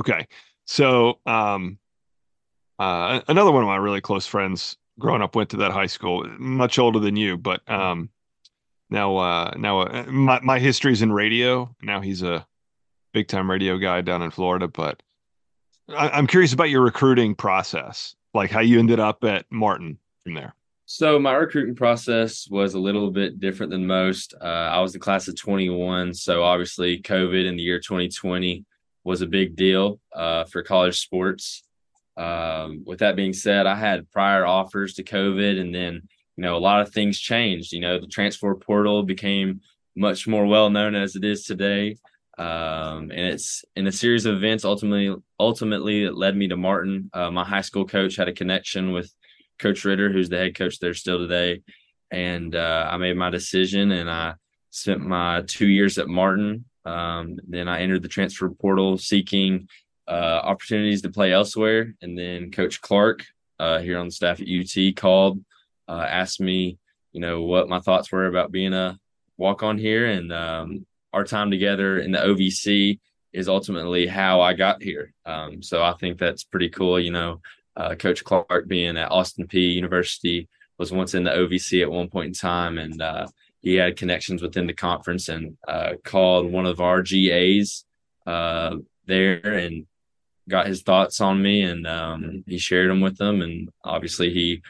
Okay, 0.00 0.26
so 0.64 1.18
um, 1.26 1.78
uh, 2.78 3.20
another 3.28 3.52
one 3.52 3.62
of 3.62 3.68
my 3.68 3.76
really 3.76 4.00
close 4.00 4.26
friends 4.26 4.76
growing 4.98 5.22
up 5.22 5.34
went 5.36 5.50
to 5.50 5.56
that 5.58 5.70
high 5.70 5.86
school. 5.86 6.24
Much 6.38 6.78
older 6.78 6.98
than 6.98 7.16
you, 7.16 7.36
but 7.36 7.68
um, 7.70 8.08
now 8.90 9.16
uh, 9.16 9.52
now 9.56 9.80
uh, 9.80 10.04
my 10.08 10.40
my 10.40 10.58
history's 10.58 11.02
in 11.02 11.12
radio. 11.12 11.74
Now 11.82 12.00
he's 12.00 12.22
a 12.22 12.46
big 13.12 13.28
time 13.28 13.50
radio 13.50 13.76
guy 13.78 14.00
down 14.00 14.22
in 14.22 14.30
Florida. 14.30 14.68
But 14.68 15.02
I, 15.88 16.08
I'm 16.10 16.26
curious 16.26 16.52
about 16.52 16.70
your 16.70 16.82
recruiting 16.82 17.34
process, 17.34 18.14
like 18.34 18.50
how 18.50 18.60
you 18.60 18.78
ended 18.78 18.98
up 19.00 19.24
at 19.24 19.44
Martin 19.50 19.98
from 20.22 20.34
there. 20.34 20.54
So 20.94 21.18
my 21.18 21.32
recruiting 21.32 21.74
process 21.74 22.46
was 22.50 22.74
a 22.74 22.78
little 22.78 23.10
bit 23.10 23.40
different 23.40 23.72
than 23.72 23.86
most. 23.86 24.34
Uh, 24.38 24.44
I 24.44 24.80
was 24.80 24.92
the 24.92 24.98
class 24.98 25.26
of 25.26 25.34
21, 25.36 26.12
so 26.12 26.42
obviously 26.42 27.00
COVID 27.00 27.46
in 27.46 27.56
the 27.56 27.62
year 27.62 27.78
2020 27.78 28.66
was 29.02 29.22
a 29.22 29.26
big 29.26 29.56
deal 29.56 30.00
uh, 30.14 30.44
for 30.44 30.62
college 30.62 31.00
sports. 31.00 31.62
Um, 32.18 32.82
with 32.84 32.98
that 32.98 33.16
being 33.16 33.32
said, 33.32 33.66
I 33.66 33.74
had 33.74 34.10
prior 34.10 34.44
offers 34.44 34.92
to 34.96 35.02
COVID, 35.02 35.58
and 35.58 35.74
then 35.74 36.02
you 36.36 36.42
know 36.42 36.58
a 36.58 36.58
lot 36.58 36.82
of 36.82 36.92
things 36.92 37.18
changed. 37.18 37.72
You 37.72 37.80
know, 37.80 37.98
the 37.98 38.06
transfer 38.06 38.54
portal 38.54 39.02
became 39.02 39.62
much 39.96 40.28
more 40.28 40.44
well 40.44 40.68
known 40.68 40.94
as 40.94 41.16
it 41.16 41.24
is 41.24 41.44
today, 41.44 41.96
um, 42.36 43.10
and 43.10 43.12
it's 43.12 43.64
in 43.76 43.86
a 43.86 43.92
series 43.92 44.26
of 44.26 44.36
events. 44.36 44.66
Ultimately, 44.66 45.16
ultimately, 45.40 46.04
it 46.04 46.16
led 46.16 46.36
me 46.36 46.48
to 46.48 46.56
Martin. 46.58 47.08
Uh, 47.14 47.30
my 47.30 47.44
high 47.44 47.62
school 47.62 47.86
coach 47.86 48.16
had 48.16 48.28
a 48.28 48.34
connection 48.34 48.92
with 48.92 49.10
Coach 49.62 49.84
Ridder, 49.84 50.12
who's 50.12 50.28
the 50.28 50.38
head 50.38 50.54
coach 50.54 50.78
there 50.78 50.94
still 50.94 51.18
today. 51.18 51.62
And 52.10 52.54
uh, 52.54 52.88
I 52.90 52.98
made 52.98 53.16
my 53.16 53.30
decision 53.30 53.92
and 53.92 54.10
I 54.10 54.34
spent 54.70 55.00
my 55.00 55.42
two 55.46 55.68
years 55.68 55.96
at 55.98 56.08
Martin. 56.08 56.66
Um, 56.84 57.38
then 57.48 57.68
I 57.68 57.80
entered 57.80 58.02
the 58.02 58.08
transfer 58.08 58.50
portal 58.50 58.98
seeking 58.98 59.68
uh, 60.08 60.40
opportunities 60.42 61.02
to 61.02 61.10
play 61.10 61.32
elsewhere. 61.32 61.94
And 62.02 62.18
then 62.18 62.50
Coach 62.50 62.82
Clark 62.82 63.24
uh, 63.58 63.78
here 63.78 63.98
on 63.98 64.06
the 64.06 64.12
staff 64.12 64.40
at 64.40 64.48
UT 64.48 64.96
called, 64.96 65.42
uh, 65.88 66.06
asked 66.08 66.40
me, 66.40 66.78
you 67.12 67.20
know, 67.20 67.42
what 67.42 67.68
my 67.68 67.78
thoughts 67.78 68.10
were 68.10 68.26
about 68.26 68.50
being 68.50 68.72
a 68.72 68.98
walk 69.36 69.62
on 69.62 69.78
here, 69.78 70.06
and 70.06 70.32
um, 70.32 70.86
our 71.12 71.24
time 71.24 71.50
together 71.50 71.98
in 71.98 72.12
the 72.12 72.18
OVC 72.18 72.98
is 73.32 73.48
ultimately 73.48 74.06
how 74.06 74.40
I 74.40 74.54
got 74.54 74.82
here. 74.82 75.12
Um, 75.24 75.62
so 75.62 75.82
I 75.82 75.94
think 75.94 76.18
that's 76.18 76.44
pretty 76.44 76.68
cool. 76.68 76.98
You 76.98 77.12
know, 77.12 77.40
uh, 77.76 77.94
Coach 77.94 78.24
Clark 78.24 78.68
being 78.68 78.96
at 78.96 79.10
Austin 79.10 79.46
Peay 79.46 79.74
University 79.74 80.48
was 80.78 80.92
once 80.92 81.14
in 81.14 81.24
the 81.24 81.30
OVC 81.30 81.82
at 81.82 81.90
one 81.90 82.08
point 82.08 82.28
in 82.28 82.32
time, 82.32 82.78
and 82.78 83.00
uh, 83.00 83.26
he 83.60 83.74
had 83.74 83.96
connections 83.96 84.42
within 84.42 84.66
the 84.66 84.72
conference 84.72 85.28
and 85.28 85.56
uh, 85.68 85.92
called 86.04 86.50
one 86.50 86.66
of 86.66 86.80
our 86.80 87.02
GAs 87.02 87.84
uh, 88.26 88.76
there 89.06 89.40
and 89.54 89.86
got 90.48 90.66
his 90.66 90.82
thoughts 90.82 91.20
on 91.20 91.40
me, 91.40 91.62
and 91.62 91.86
um, 91.86 92.44
he 92.46 92.58
shared 92.58 92.90
them 92.90 93.00
with 93.00 93.16
them, 93.16 93.42
and 93.42 93.70
obviously 93.84 94.32
he 94.32 94.62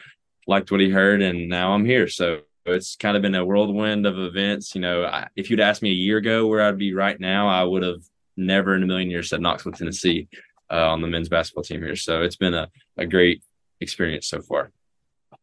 liked 0.47 0.71
what 0.71 0.81
he 0.81 0.89
heard, 0.89 1.21
and 1.21 1.49
now 1.49 1.73
I'm 1.73 1.85
here. 1.85 2.07
So 2.07 2.41
it's 2.65 2.95
kind 2.95 3.17
of 3.17 3.23
been 3.23 3.35
a 3.35 3.45
whirlwind 3.45 4.05
of 4.05 4.17
events. 4.17 4.75
You 4.75 4.81
know, 4.81 5.05
I, 5.05 5.27
if 5.35 5.49
you'd 5.49 5.59
asked 5.59 5.81
me 5.81 5.89
a 5.89 5.93
year 5.93 6.17
ago 6.17 6.47
where 6.47 6.61
I'd 6.61 6.77
be 6.77 6.93
right 6.93 7.19
now, 7.19 7.47
I 7.47 7.63
would 7.63 7.83
have 7.83 8.01
never 8.37 8.75
in 8.75 8.83
a 8.83 8.87
million 8.87 9.09
years 9.09 9.29
said 9.29 9.41
Knoxville, 9.41 9.73
Tennessee 9.73 10.27
uh, 10.73 10.89
on 10.89 11.01
the 11.01 11.07
men's 11.07 11.29
basketball 11.29 11.63
team 11.63 11.81
here. 11.81 11.95
So 11.95 12.23
it's 12.23 12.35
been 12.35 12.53
a, 12.53 12.67
a 12.97 13.05
great 13.05 13.43
experience 13.79 14.27
so 14.27 14.41
far. 14.41 14.71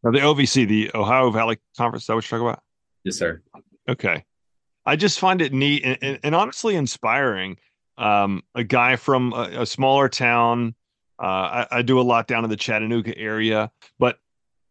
Now, 0.03 0.11
the 0.11 0.19
OVC, 0.19 0.67
the 0.67 0.91
Ohio 0.93 1.31
Valley 1.31 1.57
Conference, 1.77 2.05
that 2.07 2.15
what 2.15 2.29
you're 2.29 2.39
talking 2.39 2.49
about? 2.49 2.63
Yes, 3.03 3.17
sir. 3.17 3.41
Okay. 3.87 4.25
I 4.85 4.95
just 4.95 5.19
find 5.19 5.41
it 5.41 5.53
neat 5.53 5.83
and, 5.85 5.97
and, 6.01 6.19
and 6.23 6.35
honestly 6.35 6.75
inspiring. 6.75 7.57
Um, 7.97 8.41
a 8.55 8.63
guy 8.63 8.95
from 8.95 9.31
a, 9.33 9.61
a 9.61 9.65
smaller 9.65 10.09
town. 10.09 10.75
Uh, 11.21 11.25
I, 11.25 11.67
I, 11.71 11.81
do 11.83 11.99
a 11.99 12.01
lot 12.01 12.25
down 12.25 12.43
in 12.43 12.49
the 12.49 12.57
Chattanooga 12.57 13.15
area, 13.15 13.69
but 13.99 14.17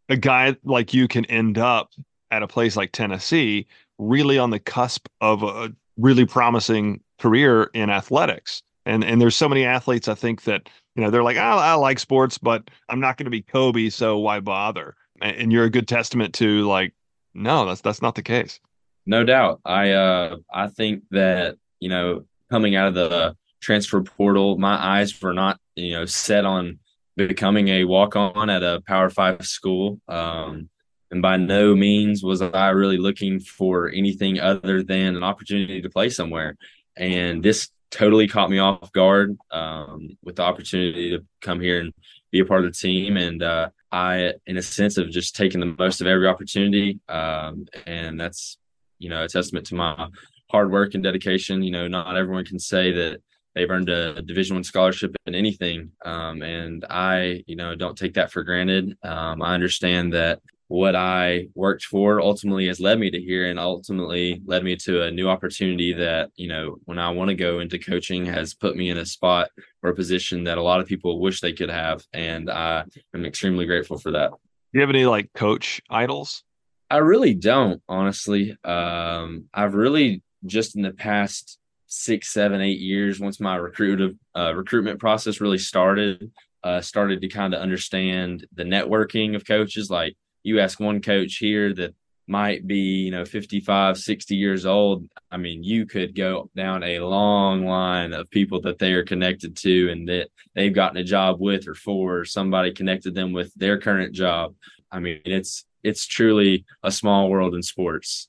a 0.09 0.17
guy 0.17 0.57
like 0.65 0.93
you 0.93 1.07
can 1.07 1.25
end 1.27 1.59
up 1.59 1.91
at 2.33 2.43
a 2.43 2.49
place 2.49 2.77
like 2.77 2.91
Tennessee, 2.91 3.69
really 3.99 4.37
on 4.37 4.51
the 4.51 4.59
cusp 4.59 5.07
of 5.21 5.45
a 5.45 5.73
really 5.97 6.27
promising 6.27 7.03
career 7.21 7.71
in 7.73 7.89
athletics. 7.89 8.63
And 8.91 9.05
and 9.05 9.21
there's 9.21 9.37
so 9.37 9.49
many 9.49 9.65
athletes 9.65 10.09
I 10.09 10.15
think 10.15 10.43
that 10.45 10.69
you 10.97 11.03
know 11.03 11.11
they're 11.11 11.23
like 11.23 11.37
I, 11.37 11.53
I 11.53 11.75
like 11.75 12.01
sports, 12.01 12.39
but 12.39 12.69
I'm 12.89 12.99
not 12.99 13.17
going 13.17 13.27
to 13.27 13.31
be 13.31 13.41
Kobe, 13.41 13.89
so 13.89 14.19
why 14.19 14.41
bother? 14.41 14.97
And, 15.23 15.37
and 15.37 15.53
you're 15.53 15.65
a 15.65 15.71
good 15.71 15.87
testament 15.87 16.35
to 16.35 16.67
like 16.67 16.93
no, 17.33 17.67
that's 17.67 17.83
that's 17.83 18.03
not 18.03 18.17
the 18.17 18.23
case. 18.23 18.59
No 19.07 19.23
doubt. 19.23 19.61
I 19.65 19.93
uh 19.93 20.39
I 20.53 20.67
think 20.67 21.05
that 21.13 21.57
you 21.79 21.89
know 21.89 22.25
coming 22.51 22.75
out 22.75 22.89
of 22.89 22.95
the 22.95 23.37
transfer 23.61 24.03
portal, 24.03 24.59
my 24.59 24.75
eyes 24.75 25.23
were 25.23 25.35
not 25.35 25.61
you 25.77 25.93
know 25.93 26.05
set 26.05 26.45
on 26.45 26.81
becoming 27.17 27.69
a 27.69 27.85
walk 27.85 28.17
on 28.17 28.51
at 28.51 28.65
a 28.65 28.83
Power 28.89 29.09
Five 29.09 29.47
school. 29.47 30.01
Um, 30.09 30.69
and 31.13 31.23
by 31.23 31.37
no 31.37 31.77
means 31.77 32.25
was 32.25 32.43
I 32.43 32.71
really 32.71 32.99
looking 32.99 33.39
for 33.39 33.89
anything 33.89 34.41
other 34.41 34.83
than 34.83 35.17
an 35.17 35.23
opportunity 35.23 35.81
to 35.81 35.91
play 35.91 36.09
somewhere. 36.09 36.57
And 36.97 37.43
this 37.43 37.69
totally 37.91 38.29
caught 38.29 38.51
me 38.51 38.59
off 38.59 38.93
guard 38.93 39.37
um, 39.51 40.17
with 40.23 40.37
the 40.37 40.43
opportunity 40.43 41.11
to 41.11 41.25
come 41.41 41.61
here 41.61 41.81
and 41.81 41.93
be 42.31 42.41
a 42.41 42.45
part 42.45 42.65
of 42.65 42.73
the 42.73 42.79
team. 42.79 43.17
And 43.17 43.43
uh, 43.43 43.71
I, 43.91 44.35
in 44.47 44.57
a 44.57 44.63
sense, 44.63 44.97
of 44.97 45.11
just 45.11 45.37
taking 45.37 45.61
the 45.61 45.75
most 45.79 46.01
of 46.01 46.07
every 46.07 46.27
opportunity. 46.27 47.01
Um, 47.09 47.67
and 47.87 48.21
that's, 48.21 48.59
you 48.99 49.11
know, 49.11 49.25
a 49.25 49.29
testament 49.29 49.67
to 49.67 49.75
my 49.75 50.09
hard 50.51 50.71
work 50.71 50.95
and 50.95 51.03
dedication. 51.03 51.63
You 51.63 51.73
know, 51.73 51.89
not 51.89 52.17
everyone 52.17 52.45
can 52.45 52.59
say 52.59 52.93
that 52.93 53.21
they've 53.55 53.71
earned 53.71 53.89
a 53.89 54.23
division 54.23 54.57
one 54.57 54.65
scholarship 54.65 55.15
in 55.27 55.35
anything 55.35 55.91
um, 56.05 56.43
and 56.43 56.85
i 56.89 57.43
you 57.47 57.57
know 57.57 57.75
don't 57.75 57.99
take 57.99 58.15
that 58.15 58.31
for 58.31 58.43
granted 58.43 58.97
um, 59.03 59.43
i 59.43 59.55
understand 59.55 60.13
that 60.13 60.41
what 60.71 60.95
I 60.95 61.49
worked 61.57 61.83
for 61.83 62.21
ultimately 62.21 62.69
has 62.69 62.79
led 62.79 63.01
me 63.01 63.11
to 63.11 63.21
here 63.21 63.51
and 63.51 63.59
ultimately 63.59 64.41
led 64.45 64.63
me 64.63 64.77
to 64.77 65.03
a 65.03 65.11
new 65.11 65.29
opportunity 65.29 65.93
that, 65.95 66.31
you 66.37 66.47
know, 66.47 66.77
when 66.85 66.97
I 66.97 67.11
want 67.11 67.29
to 67.29 67.35
go 67.35 67.59
into 67.59 67.77
coaching 67.77 68.25
has 68.27 68.55
put 68.55 68.77
me 68.77 68.89
in 68.89 68.99
a 68.99 69.05
spot 69.05 69.51
or 69.83 69.91
a 69.91 69.97
position 69.97 70.45
that 70.45 70.59
a 70.59 70.63
lot 70.63 70.79
of 70.79 70.87
people 70.87 71.19
wish 71.19 71.41
they 71.41 71.53
could 71.53 71.71
have. 71.71 72.05
And 72.13 72.49
I 72.49 72.85
am 73.13 73.25
extremely 73.25 73.67
grateful 73.67 73.99
for 73.99 74.13
that. 74.13 74.31
Do 74.31 74.37
you 74.75 74.81
have 74.83 74.91
any 74.91 75.07
like 75.07 75.33
coach 75.33 75.83
idols? 75.91 76.45
I 76.89 76.99
really 76.99 77.35
don't, 77.35 77.83
honestly. 77.89 78.57
Um, 78.63 79.47
I've 79.53 79.75
really 79.75 80.23
just 80.47 80.77
in 80.77 80.83
the 80.83 80.93
past 80.93 81.59
six, 81.89 82.33
seven, 82.33 82.61
eight 82.61 82.79
years, 82.79 83.19
once 83.19 83.41
my 83.41 83.59
recruitive 83.59 84.17
uh, 84.37 84.55
recruitment 84.55 85.01
process 85.01 85.41
really 85.41 85.59
started, 85.59 86.31
uh, 86.63 86.81
started 86.81 87.23
to 87.23 87.29
kind 87.29 87.55
of 87.55 87.61
understand 87.61 88.47
the 88.55 88.63
networking 88.63 89.35
of 89.35 89.45
coaches, 89.45 89.91
like 89.91 90.17
you 90.43 90.61
ask 90.61 90.81
one 90.81 91.01
coach 91.01 91.37
here 91.37 91.75
that 91.75 91.95
might 92.27 92.67
be, 92.67 92.79
you 92.79 93.11
know, 93.11 93.25
55, 93.25 93.99
60 93.99 94.37
years 94.37 94.65
old. 94.65 95.09
I 95.33 95.37
mean, 95.37 95.65
you 95.65 95.85
could 95.85 96.15
go 96.15 96.49
down 96.55 96.85
a 96.85 97.01
long 97.01 97.67
line 97.67 98.13
of 98.13 98.31
people 98.31 98.61
that 98.63 98.79
they 98.79 98.93
are 98.93 99.05
connected 99.05 99.57
to 99.59 99.91
and 99.91 100.09
that 100.09 100.29
they've 100.55 100.73
gotten 100.73 100.99
a 100.99 101.05
job 101.05 101.41
with 101.41 101.67
or 101.67 101.75
for, 101.75 102.19
or 102.19 102.25
somebody 102.25 102.73
connected 102.73 103.15
them 103.15 103.33
with 103.33 103.53
their 103.55 103.81
current 103.81 104.15
job. 104.15 104.55
I 104.93 105.01
mean, 105.01 105.21
it's 105.25 105.65
it's 105.83 106.07
truly 106.07 106.65
a 106.83 106.93
small 106.93 107.31
world 107.31 107.55
in 107.55 107.63
sports. 107.63 108.29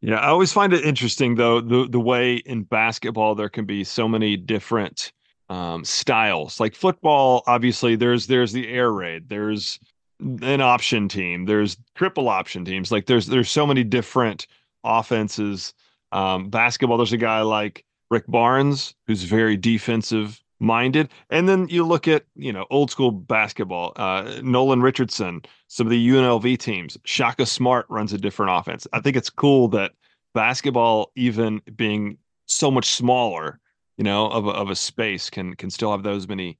Yeah, 0.00 0.16
I 0.16 0.28
always 0.28 0.52
find 0.52 0.72
it 0.72 0.84
interesting 0.84 1.36
though 1.36 1.60
the 1.60 1.88
the 1.88 2.00
way 2.00 2.36
in 2.36 2.64
basketball 2.64 3.34
there 3.34 3.48
can 3.48 3.64
be 3.64 3.84
so 3.84 4.08
many 4.08 4.36
different 4.36 5.12
um, 5.48 5.84
styles. 5.84 6.58
Like 6.58 6.74
football, 6.74 7.42
obviously 7.46 7.96
there's 7.96 8.26
there's 8.26 8.52
the 8.52 8.68
air 8.68 8.92
raid, 8.92 9.28
there's 9.28 9.78
an 10.20 10.60
option 10.60 11.08
team. 11.08 11.44
There's 11.44 11.76
triple 11.94 12.28
option 12.28 12.64
teams. 12.64 12.90
Like 12.90 13.06
there's 13.06 13.26
there's 13.26 13.50
so 13.50 13.66
many 13.66 13.84
different 13.84 14.46
offenses. 14.84 15.74
Um, 16.12 16.48
basketball, 16.48 16.96
there's 16.96 17.12
a 17.12 17.18
guy 17.18 17.42
like 17.42 17.84
Rick 18.10 18.24
Barnes 18.28 18.94
who's 19.06 19.24
very 19.24 19.56
defensive 19.56 20.42
minded, 20.58 21.10
and 21.30 21.48
then 21.48 21.68
you 21.68 21.84
look 21.84 22.08
at 22.08 22.24
you 22.34 22.52
know 22.52 22.66
old 22.70 22.90
school 22.90 23.10
basketball. 23.10 23.92
Uh, 23.96 24.40
Nolan 24.42 24.82
Richardson, 24.82 25.42
some 25.68 25.86
of 25.86 25.90
the 25.90 26.08
UNLV 26.08 26.58
teams. 26.58 26.96
Shaka 27.04 27.46
Smart 27.46 27.86
runs 27.88 28.12
a 28.12 28.18
different 28.18 28.52
offense. 28.52 28.86
I 28.92 29.00
think 29.00 29.16
it's 29.16 29.30
cool 29.30 29.68
that 29.68 29.92
basketball, 30.34 31.10
even 31.16 31.60
being 31.76 32.18
so 32.46 32.70
much 32.70 32.86
smaller, 32.90 33.58
you 33.96 34.04
know, 34.04 34.28
of 34.28 34.46
a, 34.46 34.50
of 34.50 34.70
a 34.70 34.76
space, 34.76 35.28
can 35.28 35.54
can 35.56 35.70
still 35.70 35.90
have 35.90 36.02
those 36.02 36.28
many 36.28 36.58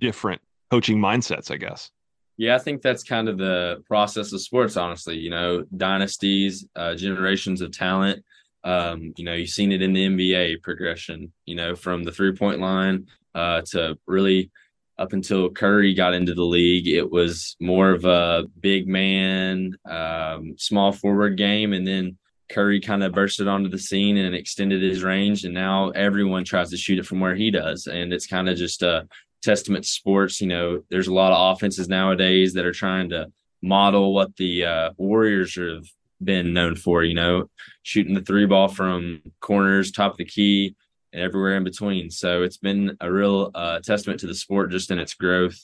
different 0.00 0.40
coaching 0.70 0.98
mindsets. 0.98 1.50
I 1.50 1.56
guess. 1.56 1.90
Yeah, 2.36 2.56
I 2.56 2.58
think 2.58 2.82
that's 2.82 3.04
kind 3.04 3.28
of 3.28 3.38
the 3.38 3.82
process 3.86 4.32
of 4.32 4.40
sports, 4.40 4.76
honestly. 4.76 5.18
You 5.18 5.30
know, 5.30 5.64
dynasties, 5.76 6.66
uh, 6.74 6.94
generations 6.94 7.60
of 7.60 7.70
talent. 7.70 8.24
Um, 8.64 9.12
you 9.16 9.24
know, 9.24 9.34
you've 9.34 9.50
seen 9.50 9.72
it 9.72 9.82
in 9.82 9.92
the 9.92 10.06
NBA 10.06 10.62
progression, 10.62 11.32
you 11.44 11.54
know, 11.54 11.76
from 11.76 12.02
the 12.02 12.10
three 12.10 12.32
point 12.34 12.60
line 12.60 13.06
uh, 13.34 13.60
to 13.72 13.98
really 14.06 14.50
up 14.98 15.12
until 15.12 15.50
Curry 15.50 15.94
got 15.94 16.14
into 16.14 16.34
the 16.34 16.44
league, 16.44 16.88
it 16.88 17.10
was 17.10 17.56
more 17.60 17.90
of 17.90 18.04
a 18.04 18.44
big 18.60 18.86
man, 18.86 19.72
um, 19.88 20.54
small 20.56 20.92
forward 20.92 21.36
game. 21.36 21.72
And 21.72 21.86
then 21.86 22.16
Curry 22.48 22.80
kind 22.80 23.02
of 23.02 23.12
bursted 23.12 23.48
onto 23.48 23.68
the 23.68 23.78
scene 23.78 24.16
and 24.16 24.34
extended 24.34 24.82
his 24.82 25.02
range. 25.02 25.44
And 25.44 25.54
now 25.54 25.90
everyone 25.90 26.44
tries 26.44 26.70
to 26.70 26.76
shoot 26.76 26.98
it 26.98 27.06
from 27.06 27.20
where 27.20 27.34
he 27.34 27.50
does. 27.50 27.86
And 27.86 28.12
it's 28.12 28.26
kind 28.26 28.48
of 28.48 28.56
just 28.56 28.82
a, 28.82 29.08
testament 29.44 29.86
sports. 29.86 30.40
You 30.40 30.48
know, 30.48 30.82
there's 30.90 31.08
a 31.08 31.14
lot 31.14 31.32
of 31.32 31.54
offenses 31.54 31.88
nowadays 31.88 32.54
that 32.54 32.66
are 32.66 32.72
trying 32.72 33.10
to 33.10 33.30
model 33.62 34.14
what 34.14 34.34
the 34.36 34.64
uh, 34.64 34.90
Warriors 34.96 35.54
have 35.56 35.84
been 36.22 36.52
known 36.52 36.76
for. 36.76 37.04
You 37.04 37.14
know, 37.14 37.50
shooting 37.82 38.14
the 38.14 38.22
three 38.22 38.46
ball 38.46 38.68
from 38.68 39.22
corners, 39.40 39.92
top 39.92 40.12
of 40.12 40.18
the 40.18 40.24
key, 40.24 40.74
and 41.12 41.22
everywhere 41.22 41.56
in 41.56 41.64
between. 41.64 42.10
So 42.10 42.42
it's 42.42 42.58
been 42.58 42.96
a 43.00 43.10
real 43.10 43.50
uh, 43.54 43.80
testament 43.80 44.20
to 44.20 44.26
the 44.26 44.34
sport 44.34 44.70
just 44.70 44.90
in 44.90 44.98
its 44.98 45.14
growth. 45.14 45.58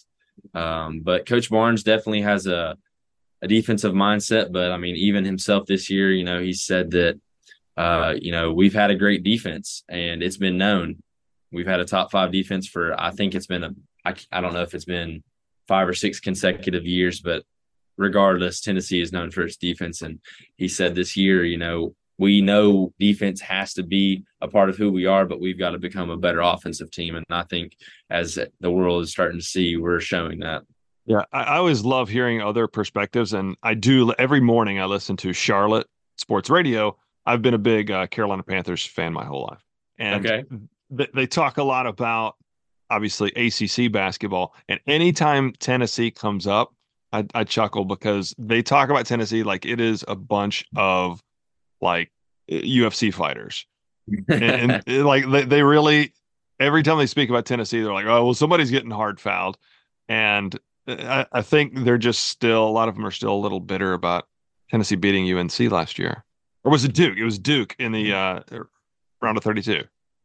Um, 0.55 1.01
but 1.01 1.27
Coach 1.27 1.51
Barnes 1.51 1.83
definitely 1.83 2.23
has 2.23 2.47
a 2.47 2.77
a 3.43 3.49
defensive 3.49 3.95
mindset. 3.95 4.53
But 4.53 4.71
I 4.71 4.77
mean, 4.77 4.97
even 4.97 5.25
himself 5.25 5.67
this 5.67 5.91
year, 5.91 6.13
you 6.13 6.25
know, 6.25 6.41
he 6.41 6.53
said 6.53 6.91
that 6.93 7.19
uh, 7.77 8.15
you 8.21 8.33
know 8.33 8.53
we've 8.53 8.75
had 8.75 8.91
a 8.91 8.97
great 8.97 9.23
defense 9.23 9.85
and 9.89 10.23
it's 10.23 10.37
been 10.37 10.59
known 10.59 11.03
We've 11.53 11.67
had 11.67 11.81
a 11.81 11.85
top 11.85 12.11
five 12.11 12.33
defense 12.33 12.69
for 12.69 12.99
I 12.99 13.11
think 13.11 13.35
it's 13.35 13.47
been 13.47 13.65
a 13.65 13.75
I, 14.05 14.15
I 14.33 14.41
don't 14.41 14.55
know 14.55 14.63
if 14.63 14.75
it's 14.75 14.85
been 14.85 15.23
five 15.69 15.89
or 15.89 15.95
six 15.95 16.21
consecutive 16.21 16.87
years, 16.87 17.21
but 17.21 17.45
regardless, 17.97 18.61
Tennessee 18.61 19.01
is 19.01 19.13
known 19.13 19.31
for 19.31 19.43
its 19.43 19.57
defense. 19.57 20.03
And 20.03 20.21
he 20.57 20.69
said 20.69 20.95
this 20.95 21.17
year, 21.17 21.45
you 21.45 21.59
know, 21.59 21.95
we 22.19 22.41
know 22.41 22.93
defense 22.99 23.41
has 23.41 23.75
to 23.75 23.83
be 23.83 24.25
a 24.41 24.49
part 24.49 24.69
of 24.69 24.77
who 24.77 24.91
we 24.91 25.07
are, 25.07 25.25
but 25.25 25.41
we've 25.41 25.59
got 25.59 25.71
to 25.71 25.79
become 25.79 26.11
a 26.11 26.17
better 26.17 26.41
offensive 26.41 26.91
team. 26.91 27.15
And 27.15 27.25
I 27.31 27.45
think 27.45 27.77
as 28.11 28.39
the 28.61 28.71
world 28.71 29.03
is 29.03 29.11
starting 29.11 29.39
to 29.39 29.45
see, 29.45 29.77
we're 29.77 30.01
showing 30.01 30.41
that. 30.41 30.63
Yeah, 31.07 31.25
I, 31.33 31.45
I 31.45 31.57
always 31.57 31.83
love 31.83 32.09
hearing 32.09 32.43
other 32.43 32.67
perspectives, 32.67 33.33
and 33.33 33.57
I 33.63 33.75
do 33.75 34.13
every 34.19 34.41
morning. 34.41 34.81
I 34.81 34.85
listen 34.85 35.17
to 35.19 35.33
Charlotte 35.33 35.87
Sports 36.19 36.51
Radio. 36.51 36.97
I've 37.25 37.43
been 37.43 37.55
a 37.55 37.59
big 37.59 37.91
uh, 37.91 38.07
Carolina 38.07 38.43
Panthers 38.43 38.85
fan 38.85 39.13
my 39.13 39.25
whole 39.25 39.49
life, 39.51 39.65
and 39.99 40.27
okay 40.27 40.45
they 40.91 41.27
talk 41.27 41.59
a 41.59 41.63
lot 41.63 41.87
about 41.87 42.37
obviously 42.91 43.31
ACC 43.33 43.91
basketball, 43.93 44.55
and 44.69 44.81
anytime 44.87 45.53
Tennessee 45.59 46.11
comes 46.11 46.47
up, 46.47 46.75
I, 47.13 47.27
I 47.35 47.45
chuckle 47.45 47.85
because 47.85 48.35
they 48.39 48.63
talk 48.63 48.91
about 48.91 49.07
Tennessee 49.07 49.43
like 49.43 49.67
it 49.67 49.81
is 49.81 50.05
a 50.07 50.17
bunch 50.17 50.65
of 50.77 51.23
like 51.81 52.11
UFC 52.51 53.13
fighters, 53.13 53.67
and, 54.29 54.83
and 54.87 55.05
like 55.05 55.31
they, 55.31 55.45
they 55.45 55.63
really 55.63 56.13
every 56.59 56.83
time 56.83 56.99
they 56.99 57.07
speak 57.07 57.31
about 57.31 57.47
Tennessee, 57.47 57.81
they're 57.81 57.93
like, 57.93 58.07
oh 58.07 58.25
well, 58.25 58.35
somebody's 58.35 58.71
getting 58.71 58.91
hard 58.91 59.21
fouled, 59.21 59.59
and 60.09 60.59
I, 60.87 61.27
I 61.33 61.43
think 61.43 61.85
they're 61.85 61.99
just 61.99 62.25
still 62.25 62.67
a 62.67 62.71
lot 62.71 62.89
of 62.89 62.95
them 62.95 63.07
are 63.07 63.11
still 63.11 63.33
a 63.33 63.35
little 63.35 63.61
bitter 63.61 63.93
about 63.93 64.27
Tennessee 64.71 64.97
beating 64.97 65.33
UNC 65.33 65.59
last 65.71 65.99
year, 65.99 66.25
or 66.65 66.71
was 66.71 66.85
it 66.85 66.93
Duke? 66.93 67.17
It 67.17 67.25
was 67.25 67.39
Duke 67.39 67.75
in 67.79 67.93
the 67.93 68.13
uh, 68.13 68.41
round 69.21 69.37
of 69.37 69.45
thirty-two. 69.45 69.85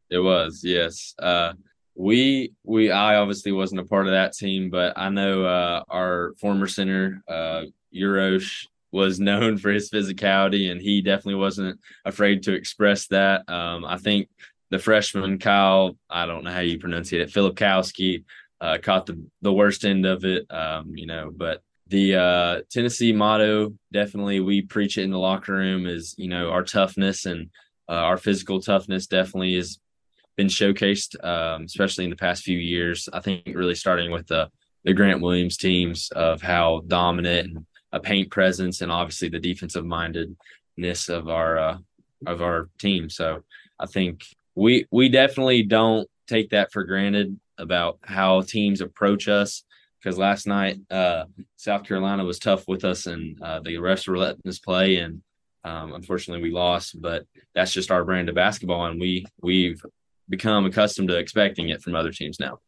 It 0.10 0.20
was 0.20 0.62
yes. 0.64 1.14
Uh, 1.20 1.54
we 1.96 2.54
we 2.64 2.92
I 2.92 3.16
obviously 3.16 3.52
wasn't 3.52 3.82
a 3.82 3.86
part 3.86 4.08
of 4.08 4.14
that 4.14 4.34
team, 4.34 4.70
but 4.70 4.94
I 4.98 5.10
know 5.10 5.46
uh, 5.46 5.84
our 5.90 6.34
former 6.40 6.68
center 6.68 7.24
uh, 7.28 7.64
Uros 7.94 8.68
was 8.92 9.20
known 9.30 9.58
for 9.58 9.72
his 9.72 9.90
physicality, 9.90 10.72
and 10.72 10.82
he 10.82 11.02
definitely 11.02 11.36
wasn't 11.36 11.80
afraid 12.04 12.44
to 12.44 12.54
express 12.54 13.08
that. 13.08 13.50
Um, 13.50 13.86
I 13.86 13.98
think 13.98 14.30
the 14.70 14.80
freshman 14.80 15.40
Kyle, 15.40 15.98
I 16.10 16.26
don't 16.26 16.44
know 16.44 16.52
how 16.52 16.60
you 16.60 16.80
pronounce 16.80 17.14
it, 17.14 17.30
Filipkowski, 17.30 18.24
uh, 18.60 18.78
caught 18.82 19.06
the 19.06 19.24
the 19.42 19.54
worst 19.54 19.86
end 19.86 20.06
of 20.06 20.26
it. 20.26 20.46
Um, 20.52 20.96
you 20.96 21.08
know, 21.08 21.32
but 21.36 21.62
the 21.88 22.16
uh, 22.16 22.62
Tennessee 22.70 23.14
motto 23.14 23.74
definitely 23.94 24.40
we 24.40 24.62
preach 24.64 24.98
it 24.98 25.04
in 25.04 25.12
the 25.12 25.20
locker 25.20 25.54
room 25.54 25.86
is 25.88 26.16
you 26.18 26.28
know 26.28 26.50
our 26.50 26.64
toughness 26.64 27.26
and 27.26 27.50
uh, 27.88 27.94
our 27.94 28.18
physical 28.18 28.60
toughness 28.60 29.08
definitely 29.08 29.56
is 29.56 29.80
been 30.38 30.48
showcased, 30.48 31.24
um, 31.24 31.64
especially 31.64 32.04
in 32.04 32.10
the 32.10 32.16
past 32.16 32.44
few 32.44 32.58
years. 32.58 33.08
I 33.12 33.20
think 33.20 33.44
really 33.48 33.76
starting 33.76 34.12
with 34.12 34.28
the 34.28 34.50
the 34.84 34.94
Grant 34.94 35.22
Williams 35.22 35.58
teams 35.58 36.12
of 36.12 36.42
how 36.42 36.84
dominant 36.88 37.50
and 37.50 37.66
a 37.92 38.00
paint 38.00 38.30
presence, 38.30 38.82
and 38.82 38.92
obviously 38.92 39.30
the 39.30 39.40
defensive 39.40 39.86
mindedness 39.86 41.10
of 41.10 41.30
our 41.30 41.58
uh, 41.58 41.78
of 42.28 42.42
our 42.42 42.70
team. 42.80 43.10
So 43.10 43.44
I 43.80 43.86
think 43.86 44.24
we 44.54 44.86
we 44.92 45.10
definitely 45.10 45.64
don't 45.64 46.08
take 46.28 46.50
that 46.50 46.72
for 46.72 46.84
granted 46.84 47.40
about 47.58 48.00
how 48.04 48.42
teams 48.42 48.82
approach 48.82 49.28
us. 49.28 49.64
Because 50.00 50.20
last 50.20 50.46
night, 50.46 50.78
uh, 50.92 51.26
South 51.56 51.84
Carolina 51.84 52.24
was 52.24 52.38
tough 52.38 52.68
with 52.68 52.86
us, 52.86 53.08
and 53.08 53.42
uh, 53.42 53.62
the 53.62 53.76
refs 53.76 54.08
were 54.08 54.20
letting 54.20 54.48
us 54.48 54.60
play, 54.60 54.98
and 54.98 55.24
um, 55.64 55.94
unfortunately 55.94 56.44
we 56.44 56.54
lost. 56.54 57.02
But 57.02 57.26
that's 57.56 57.74
just 57.74 57.90
our 57.90 58.06
brand 58.06 58.30
of 58.30 58.36
basketball, 58.36 58.86
and 58.86 59.00
we 59.00 59.26
we've 59.42 59.84
become 60.30 60.66
accustomed 60.66 61.10
to 61.10 61.18
expecting 61.18 61.70
it 61.70 61.82
from 61.82 61.96
other 61.96 62.12
teams 62.12 62.40
now. 62.40 62.60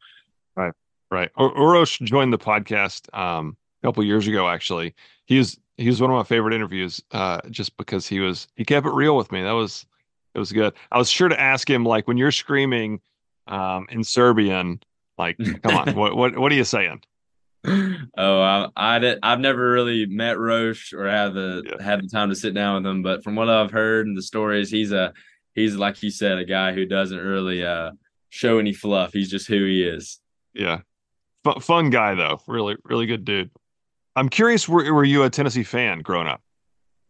Right, 0.55 0.73
right. 1.11 1.29
Uros 1.37 1.97
joined 1.99 2.33
the 2.33 2.37
podcast 2.37 3.13
um, 3.17 3.57
a 3.81 3.87
couple 3.87 4.03
years 4.03 4.27
ago. 4.27 4.47
Actually, 4.47 4.95
he 5.25 5.37
was 5.37 5.57
he 5.77 5.87
was 5.87 6.01
one 6.01 6.09
of 6.09 6.15
my 6.15 6.23
favorite 6.23 6.55
interviews, 6.55 7.01
uh, 7.11 7.39
just 7.49 7.77
because 7.77 8.07
he 8.07 8.19
was 8.19 8.47
he 8.55 8.65
kept 8.65 8.85
it 8.85 8.93
real 8.93 9.15
with 9.15 9.31
me. 9.31 9.43
That 9.43 9.51
was 9.51 9.85
it 10.33 10.39
was 10.39 10.51
good. 10.51 10.73
I 10.91 10.97
was 10.97 11.09
sure 11.09 11.29
to 11.29 11.39
ask 11.39 11.69
him 11.69 11.83
like 11.83 12.07
when 12.07 12.17
you're 12.17 12.31
screaming 12.31 13.01
um, 13.47 13.87
in 13.89 14.03
Serbian, 14.03 14.81
like, 15.17 15.37
come 15.63 15.75
on, 15.75 15.95
what 15.95 16.15
what 16.15 16.37
what 16.37 16.51
are 16.51 16.55
you 16.55 16.63
saying? 16.63 17.01
Oh, 18.17 18.41
I, 18.41 18.69
I 18.75 18.99
did, 18.99 19.19
I've 19.23 19.39
never 19.39 19.71
really 19.71 20.05
met 20.05 20.37
Roche 20.37 20.93
or 20.93 21.07
had 21.09 21.33
the 21.33 21.63
yeah. 21.65 21.83
had 21.83 22.01
the 22.01 22.07
time 22.07 22.29
to 22.29 22.35
sit 22.35 22.53
down 22.53 22.83
with 22.83 22.89
him, 22.89 23.01
but 23.03 23.23
from 23.23 23.35
what 23.35 23.49
I've 23.49 23.71
heard 23.71 24.07
and 24.07 24.15
the 24.15 24.21
stories, 24.21 24.69
he's 24.69 24.91
a 24.91 25.13
he's 25.57 25.75
like 25.75 26.01
you 26.01 26.11
said, 26.11 26.37
a 26.37 26.45
guy 26.45 26.71
who 26.71 26.85
doesn't 26.85 27.17
really 27.17 27.65
uh, 27.65 27.91
show 28.29 28.59
any 28.59 28.71
fluff. 28.71 29.11
He's 29.11 29.29
just 29.29 29.47
who 29.47 29.65
he 29.65 29.83
is. 29.83 30.21
Yeah, 30.53 30.81
F- 31.45 31.63
fun 31.63 31.89
guy 31.89 32.15
though. 32.15 32.39
Really, 32.47 32.77
really 32.85 33.07
good 33.07 33.25
dude. 33.25 33.51
I'm 34.15 34.29
curious, 34.29 34.69
were 34.69 34.93
were 34.93 35.03
you 35.03 35.23
a 35.23 35.29
Tennessee 35.29 35.63
fan 35.63 35.99
growing 35.99 36.27
up? 36.27 36.41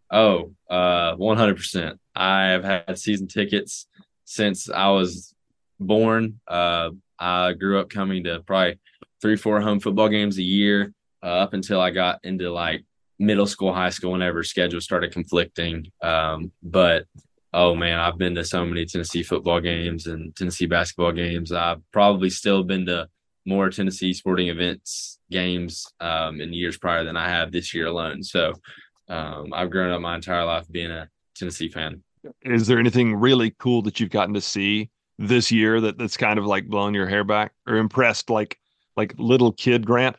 Oh, 0.09 0.53
uh, 0.69 1.15
100%. 1.15 1.97
I 2.15 2.45
have 2.45 2.63
had 2.63 2.97
season 2.97 3.27
tickets 3.27 3.87
since 4.23 4.69
I 4.69 4.87
was 4.89 5.35
born. 5.79 6.39
Uh, 6.47 6.91
I 7.19 7.53
grew 7.53 7.79
up 7.79 7.89
coming 7.89 8.23
to 8.23 8.39
probably 8.39 8.79
three, 9.21 9.35
four 9.35 9.59
home 9.59 9.81
football 9.81 10.07
games 10.07 10.37
a 10.37 10.43
year 10.43 10.93
uh, 11.21 11.25
up 11.25 11.53
until 11.53 11.81
I 11.81 11.91
got 11.91 12.19
into 12.23 12.49
like 12.51 12.85
middle 13.19 13.47
school, 13.47 13.73
high 13.73 13.89
school, 13.89 14.13
whenever 14.13 14.43
schedules 14.43 14.85
started 14.85 15.11
conflicting. 15.11 15.91
Um, 16.01 16.53
but 16.63 17.05
oh 17.57 17.73
man, 17.73 17.97
I've 17.97 18.19
been 18.19 18.35
to 18.35 18.45
so 18.45 18.63
many 18.63 18.85
Tennessee 18.85 19.23
football 19.23 19.59
games 19.59 20.05
and 20.05 20.33
Tennessee 20.35 20.67
basketball 20.67 21.11
games. 21.11 21.51
I've 21.51 21.81
probably 21.91 22.29
still 22.29 22.63
been 22.63 22.85
to 22.85 23.09
more 23.47 23.71
Tennessee 23.71 24.13
sporting 24.13 24.49
events 24.49 25.17
games 25.31 25.91
um, 25.99 26.39
in 26.39 26.53
years 26.53 26.77
prior 26.77 27.03
than 27.03 27.17
I 27.17 27.27
have 27.27 27.51
this 27.51 27.73
year 27.73 27.87
alone. 27.87 28.21
So 28.21 28.53
um, 29.09 29.53
I've 29.53 29.71
grown 29.71 29.91
up 29.91 30.01
my 30.01 30.15
entire 30.15 30.45
life 30.45 30.67
being 30.69 30.91
a 30.91 31.09
Tennessee 31.35 31.67
fan. 31.67 32.03
Is 32.43 32.67
there 32.67 32.77
anything 32.77 33.15
really 33.15 33.55
cool 33.57 33.81
that 33.83 33.99
you've 33.99 34.11
gotten 34.11 34.35
to 34.35 34.41
see 34.41 34.91
this 35.17 35.51
year 35.51 35.81
that 35.81 35.97
that's 35.97 36.15
kind 36.15 36.37
of 36.37 36.45
like 36.45 36.67
blown 36.67 36.93
your 36.93 37.07
hair 37.07 37.23
back 37.23 37.53
or 37.65 37.77
impressed 37.77 38.29
like 38.29 38.59
like 38.95 39.15
little 39.17 39.51
kid 39.51 39.83
Grant? 39.83 40.15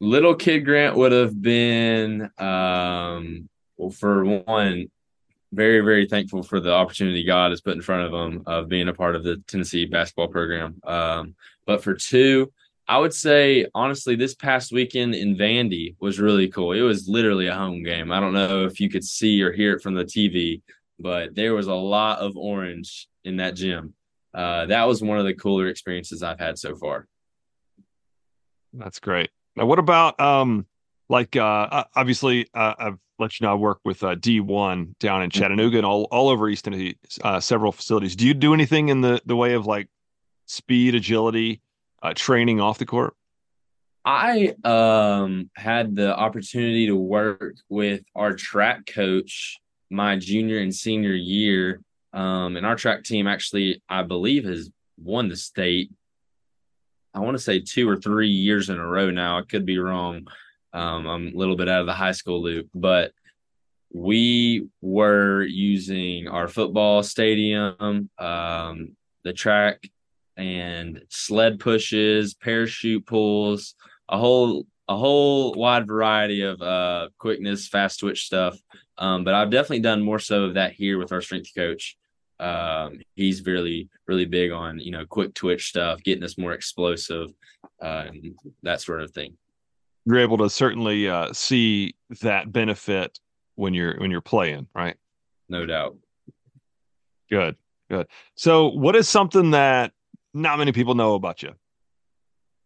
Little 0.00 0.34
kid 0.34 0.64
Grant 0.64 0.96
would 0.96 1.12
have 1.12 1.40
been 1.40 2.22
um 2.38 3.48
well 3.76 3.90
for 3.90 4.24
one 4.24 4.88
very, 5.56 5.80
very 5.80 6.06
thankful 6.06 6.42
for 6.42 6.60
the 6.60 6.72
opportunity 6.72 7.24
God 7.24 7.50
has 7.50 7.62
put 7.62 7.74
in 7.74 7.82
front 7.82 8.04
of 8.04 8.12
them 8.12 8.42
of 8.46 8.68
being 8.68 8.88
a 8.88 8.94
part 8.94 9.16
of 9.16 9.24
the 9.24 9.38
Tennessee 9.48 9.86
basketball 9.86 10.28
program. 10.28 10.80
Um, 10.84 11.34
but 11.64 11.82
for 11.82 11.94
two, 11.94 12.52
I 12.86 12.98
would 12.98 13.14
say 13.14 13.66
honestly, 13.74 14.14
this 14.14 14.34
past 14.34 14.70
weekend 14.70 15.14
in 15.14 15.36
Vandy 15.36 15.96
was 15.98 16.20
really 16.20 16.48
cool. 16.48 16.72
It 16.72 16.82
was 16.82 17.08
literally 17.08 17.48
a 17.48 17.54
home 17.54 17.82
game. 17.82 18.12
I 18.12 18.20
don't 18.20 18.34
know 18.34 18.66
if 18.66 18.78
you 18.78 18.88
could 18.88 19.04
see 19.04 19.42
or 19.42 19.50
hear 19.50 19.72
it 19.72 19.82
from 19.82 19.94
the 19.94 20.04
TV, 20.04 20.60
but 21.00 21.34
there 21.34 21.54
was 21.54 21.66
a 21.66 21.74
lot 21.74 22.18
of 22.18 22.36
orange 22.36 23.08
in 23.24 23.38
that 23.38 23.56
gym. 23.56 23.94
Uh, 24.32 24.66
that 24.66 24.86
was 24.86 25.02
one 25.02 25.18
of 25.18 25.24
the 25.24 25.34
cooler 25.34 25.66
experiences 25.68 26.22
I've 26.22 26.38
had 26.38 26.58
so 26.58 26.76
far. 26.76 27.08
That's 28.74 29.00
great. 29.00 29.30
Now, 29.56 29.64
what 29.64 29.78
about 29.78 30.20
um, 30.20 30.66
like 31.08 31.36
uh, 31.36 31.84
obviously 31.94 32.48
uh, 32.54 32.74
I've 32.78 32.98
let 33.18 33.40
you 33.40 33.46
know 33.46 33.52
I 33.52 33.56
work 33.56 33.80
with 33.84 34.02
uh, 34.02 34.14
D1 34.14 34.98
down 34.98 35.22
in 35.22 35.30
mm-hmm. 35.30 35.40
Chattanooga 35.40 35.78
and 35.78 35.86
all, 35.86 36.04
all 36.04 36.28
over 36.28 36.48
East 36.48 36.64
Tennessee, 36.64 36.96
uh, 37.22 37.40
several 37.40 37.72
facilities. 37.72 38.14
Do 38.14 38.26
you 38.26 38.34
do 38.34 38.52
anything 38.52 38.88
in 38.88 39.00
the, 39.00 39.20
the 39.24 39.36
way 39.36 39.54
of 39.54 39.66
like 39.66 39.88
speed, 40.46 40.94
agility, 40.94 41.62
uh, 42.02 42.12
training 42.14 42.60
off 42.60 42.78
the 42.78 42.86
court? 42.86 43.14
I 44.04 44.54
um, 44.64 45.50
had 45.56 45.96
the 45.96 46.14
opportunity 46.14 46.86
to 46.86 46.94
work 46.94 47.56
with 47.68 48.02
our 48.14 48.34
track 48.34 48.86
coach 48.86 49.58
my 49.90 50.16
junior 50.16 50.58
and 50.58 50.74
senior 50.74 51.14
year. 51.14 51.80
Um, 52.12 52.56
and 52.56 52.64
our 52.64 52.76
track 52.76 53.04
team 53.04 53.26
actually, 53.26 53.82
I 53.88 54.02
believe, 54.02 54.44
has 54.44 54.70
won 54.96 55.28
the 55.28 55.36
state. 55.36 55.90
I 57.14 57.20
want 57.20 57.36
to 57.36 57.42
say 57.42 57.60
two 57.60 57.88
or 57.88 57.96
three 57.96 58.28
years 58.28 58.68
in 58.70 58.78
a 58.78 58.86
row 58.86 59.10
now. 59.10 59.38
I 59.38 59.42
could 59.42 59.66
be 59.66 59.78
wrong. 59.78 60.26
Um, 60.76 61.06
I'm 61.06 61.28
a 61.28 61.36
little 61.36 61.56
bit 61.56 61.70
out 61.70 61.80
of 61.80 61.86
the 61.86 61.94
high 61.94 62.12
school 62.12 62.42
loop, 62.42 62.68
but 62.74 63.12
we 63.90 64.68
were 64.82 65.42
using 65.42 66.28
our 66.28 66.48
football 66.48 67.02
stadium, 67.02 68.10
um, 68.18 68.94
the 69.24 69.32
track, 69.32 69.88
and 70.36 71.02
sled 71.08 71.60
pushes, 71.60 72.34
parachute 72.34 73.06
pulls, 73.06 73.74
a 74.10 74.18
whole 74.18 74.66
a 74.88 74.96
whole 74.96 75.54
wide 75.54 75.86
variety 75.86 76.42
of 76.42 76.60
uh, 76.60 77.08
quickness, 77.18 77.68
fast 77.68 78.00
twitch 78.00 78.26
stuff. 78.26 78.58
Um, 78.98 79.24
but 79.24 79.32
I've 79.32 79.50
definitely 79.50 79.80
done 79.80 80.02
more 80.02 80.18
so 80.18 80.44
of 80.44 80.54
that 80.54 80.72
here 80.72 80.98
with 80.98 81.10
our 81.10 81.22
strength 81.22 81.52
coach. 81.56 81.96
Um, 82.38 83.00
he's 83.14 83.46
really 83.46 83.88
really 84.06 84.26
big 84.26 84.52
on 84.52 84.78
you 84.78 84.90
know 84.90 85.06
quick 85.06 85.32
twitch 85.32 85.70
stuff, 85.70 86.02
getting 86.02 86.22
us 86.22 86.36
more 86.36 86.52
explosive, 86.52 87.30
uh, 87.80 88.08
that 88.62 88.82
sort 88.82 89.00
of 89.00 89.12
thing 89.12 89.38
you're 90.06 90.18
able 90.18 90.38
to 90.38 90.48
certainly 90.48 91.08
uh, 91.08 91.32
see 91.32 91.94
that 92.22 92.52
benefit 92.52 93.18
when 93.56 93.74
you're 93.74 93.98
when 93.98 94.10
you're 94.10 94.20
playing, 94.20 94.68
right? 94.74 94.96
No 95.48 95.66
doubt. 95.66 95.96
Good, 97.28 97.56
good. 97.90 98.06
So, 98.36 98.68
what 98.68 98.94
is 98.94 99.08
something 99.08 99.50
that 99.50 99.92
not 100.32 100.58
many 100.58 100.72
people 100.72 100.94
know 100.94 101.14
about 101.14 101.42
you? 101.42 101.52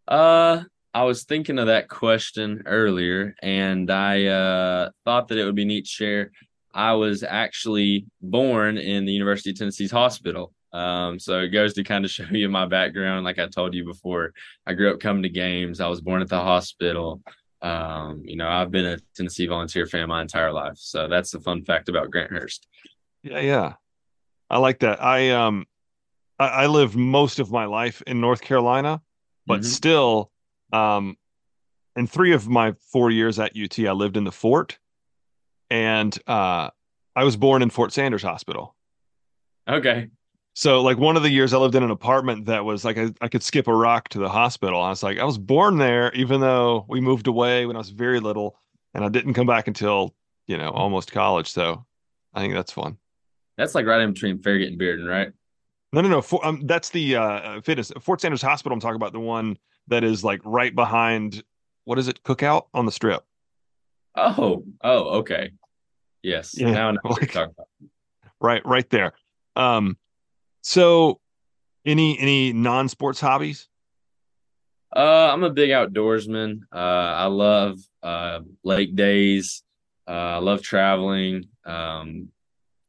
Uh, 0.06 0.64
I 0.92 1.04
was 1.04 1.24
thinking 1.24 1.58
of 1.58 1.68
that 1.68 1.88
question 1.88 2.62
earlier, 2.66 3.34
and 3.42 3.90
I 3.90 4.26
uh, 4.26 4.90
thought 5.04 5.28
that 5.28 5.38
it 5.38 5.44
would 5.44 5.54
be 5.54 5.64
neat 5.64 5.86
to 5.86 5.90
share. 5.90 6.32
I 6.74 6.92
was 6.92 7.22
actually 7.22 8.06
born 8.20 8.76
in 8.76 9.06
the 9.06 9.12
University 9.12 9.50
of 9.50 9.56
Tennessee's 9.56 9.90
hospital. 9.90 10.52
Um, 10.72 11.18
so 11.18 11.40
it 11.40 11.48
goes 11.48 11.74
to 11.74 11.84
kind 11.84 12.04
of 12.04 12.10
show 12.16 12.24
you 12.30 12.48
my 12.48 12.66
background. 12.66 13.24
Like 13.24 13.38
I 13.38 13.46
told 13.46 13.74
you 13.74 13.84
before, 13.84 14.32
I 14.66 14.74
grew 14.74 14.92
up 14.92 15.00
coming 15.00 15.22
to 15.22 15.28
games. 15.28 15.80
I 15.80 15.88
was 15.88 16.00
born 16.00 16.22
at 16.22 16.28
the 16.28 16.40
hospital. 16.40 17.22
Um, 17.62 18.22
you 18.24 18.36
know, 18.36 18.48
I've 18.48 18.70
been 18.70 18.86
a 18.86 18.98
Tennessee 19.14 19.46
volunteer 19.46 19.86
fan 19.86 20.08
my 20.08 20.22
entire 20.22 20.52
life. 20.52 20.76
So 20.76 21.08
that's 21.08 21.30
the 21.30 21.40
fun 21.40 21.62
fact 21.64 21.88
about 21.88 22.10
Grant 22.10 22.30
Hurst. 22.30 22.66
Yeah, 23.22 23.40
yeah. 23.40 23.74
I 24.48 24.58
like 24.58 24.80
that. 24.80 25.02
I 25.02 25.30
um 25.30 25.66
I, 26.38 26.48
I 26.48 26.66
lived 26.66 26.96
most 26.96 27.38
of 27.38 27.50
my 27.50 27.66
life 27.66 28.02
in 28.06 28.20
North 28.20 28.40
Carolina, 28.40 29.02
but 29.46 29.60
mm-hmm. 29.60 29.68
still 29.68 30.30
um 30.72 31.16
in 31.96 32.06
three 32.06 32.32
of 32.32 32.48
my 32.48 32.74
four 32.92 33.10
years 33.10 33.38
at 33.38 33.52
UT, 33.56 33.78
I 33.80 33.92
lived 33.92 34.16
in 34.16 34.24
the 34.24 34.32
fort, 34.32 34.78
and 35.70 36.16
uh, 36.26 36.70
I 37.16 37.24
was 37.24 37.36
born 37.36 37.62
in 37.62 37.70
Fort 37.70 37.92
Sanders 37.92 38.22
Hospital. 38.22 38.74
Okay. 39.68 40.08
So, 40.54 40.82
like 40.82 40.98
one 40.98 41.16
of 41.16 41.22
the 41.22 41.30
years, 41.30 41.54
I 41.54 41.58
lived 41.58 41.74
in 41.74 41.82
an 41.82 41.90
apartment 41.90 42.46
that 42.46 42.64
was 42.64 42.84
like 42.84 42.98
I, 42.98 43.12
I 43.20 43.28
could 43.28 43.42
skip 43.42 43.68
a 43.68 43.74
rock 43.74 44.08
to 44.10 44.18
the 44.18 44.28
hospital. 44.28 44.82
I 44.82 44.90
was 44.90 45.02
like, 45.02 45.18
I 45.18 45.24
was 45.24 45.38
born 45.38 45.78
there, 45.78 46.12
even 46.12 46.40
though 46.40 46.84
we 46.88 47.00
moved 47.00 47.28
away 47.28 47.66
when 47.66 47.76
I 47.76 47.78
was 47.78 47.90
very 47.90 48.20
little, 48.20 48.56
and 48.94 49.04
I 49.04 49.08
didn't 49.08 49.34
come 49.34 49.46
back 49.46 49.68
until 49.68 50.14
you 50.46 50.56
know 50.56 50.70
almost 50.70 51.12
college. 51.12 51.50
So, 51.50 51.86
I 52.34 52.40
think 52.40 52.54
that's 52.54 52.72
fun. 52.72 52.98
That's 53.56 53.74
like 53.74 53.86
right 53.86 54.00
in 54.00 54.12
between 54.12 54.42
Farragut 54.42 54.68
and 54.68 54.80
Bearden, 54.80 55.08
right? 55.08 55.32
No, 55.92 56.00
no, 56.00 56.08
no. 56.08 56.22
For, 56.22 56.44
um, 56.44 56.66
that's 56.66 56.90
the 56.90 57.16
uh, 57.16 57.60
fitness 57.62 57.92
Fort 58.00 58.20
Sanders 58.20 58.42
Hospital. 58.42 58.74
I'm 58.74 58.80
talking 58.80 58.96
about 58.96 59.12
the 59.12 59.20
one 59.20 59.56
that 59.88 60.04
is 60.04 60.24
like 60.24 60.40
right 60.44 60.74
behind 60.74 61.42
what 61.84 61.98
is 61.98 62.08
it? 62.08 62.22
Cookout 62.22 62.66
on 62.74 62.86
the 62.86 62.92
Strip. 62.92 63.24
Oh, 64.16 64.64
oh, 64.82 64.98
okay. 65.18 65.50
Yes. 66.22 66.54
Yeah, 66.56 66.70
now 66.72 66.88
I 66.88 66.92
know 66.92 66.98
like- 67.04 67.34
you're 67.34 67.44
about. 67.44 67.68
Right, 68.42 68.64
right 68.64 68.88
there. 68.88 69.12
Um, 69.54 69.98
so 70.62 71.20
any 71.84 72.18
any 72.18 72.52
non-sports 72.52 73.20
hobbies? 73.20 73.68
Uh, 74.94 75.30
I'm 75.32 75.44
a 75.44 75.50
big 75.50 75.70
outdoorsman. 75.70 76.62
Uh, 76.72 76.76
I 76.76 77.26
love 77.26 77.78
uh 78.02 78.40
lake 78.64 78.96
days. 78.96 79.62
Uh, 80.08 80.10
I 80.10 80.38
love 80.38 80.62
traveling. 80.62 81.44
Um, 81.64 82.28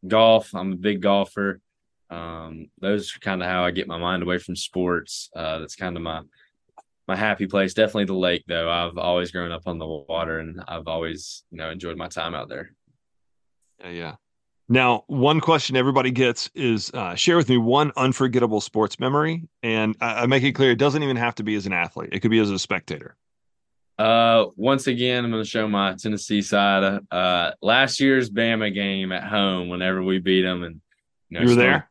golf. 0.07 0.53
I'm 0.55 0.73
a 0.73 0.77
big 0.77 1.01
golfer. 1.01 1.61
Um, 2.09 2.67
those 2.79 3.15
are 3.15 3.19
kind 3.19 3.41
of 3.41 3.47
how 3.47 3.63
I 3.63 3.71
get 3.71 3.87
my 3.87 3.97
mind 3.97 4.23
away 4.23 4.37
from 4.37 4.55
sports. 4.55 5.29
Uh, 5.35 5.59
that's 5.59 5.75
kind 5.75 5.95
of 5.95 6.03
my 6.03 6.21
my 7.07 7.15
happy 7.15 7.47
place. 7.47 7.73
Definitely 7.73 8.05
the 8.05 8.13
lake, 8.13 8.43
though. 8.47 8.69
I've 8.69 8.97
always 8.97 9.31
grown 9.31 9.51
up 9.51 9.63
on 9.65 9.77
the 9.77 9.85
water, 9.85 10.39
and 10.39 10.61
I've 10.67 10.87
always 10.87 11.43
you 11.51 11.57
know 11.57 11.69
enjoyed 11.69 11.97
my 11.97 12.07
time 12.07 12.35
out 12.35 12.49
there. 12.49 12.73
Yeah, 13.79 13.89
yeah. 13.89 14.15
Now, 14.71 15.03
one 15.07 15.41
question 15.41 15.75
everybody 15.75 16.11
gets 16.11 16.49
is 16.55 16.91
uh, 16.93 17.13
share 17.13 17.35
with 17.35 17.49
me 17.49 17.57
one 17.57 17.91
unforgettable 17.97 18.61
sports 18.61 19.01
memory, 19.01 19.49
and 19.61 19.97
I, 19.99 20.21
I 20.21 20.25
make 20.27 20.43
it 20.43 20.53
clear 20.53 20.71
it 20.71 20.77
doesn't 20.77 21.03
even 21.03 21.17
have 21.17 21.35
to 21.35 21.43
be 21.43 21.55
as 21.55 21.65
an 21.65 21.73
athlete; 21.73 22.11
it 22.13 22.21
could 22.21 22.31
be 22.31 22.39
as 22.39 22.49
a 22.49 22.57
spectator. 22.57 23.17
Uh, 23.99 24.45
once 24.55 24.87
again, 24.87 25.25
I'm 25.25 25.31
going 25.31 25.43
to 25.43 25.49
show 25.49 25.67
my 25.67 25.95
Tennessee 25.95 26.41
side. 26.41 27.01
Uh, 27.11 27.51
last 27.61 27.99
year's 27.99 28.29
Bama 28.29 28.73
game 28.73 29.11
at 29.11 29.25
home, 29.25 29.67
whenever 29.67 30.01
we 30.01 30.19
beat 30.19 30.43
them, 30.43 30.63
and 30.63 30.79
you, 31.27 31.37
know, 31.37 31.43
You 31.43 31.49
were 31.49 31.61
there? 31.61 31.89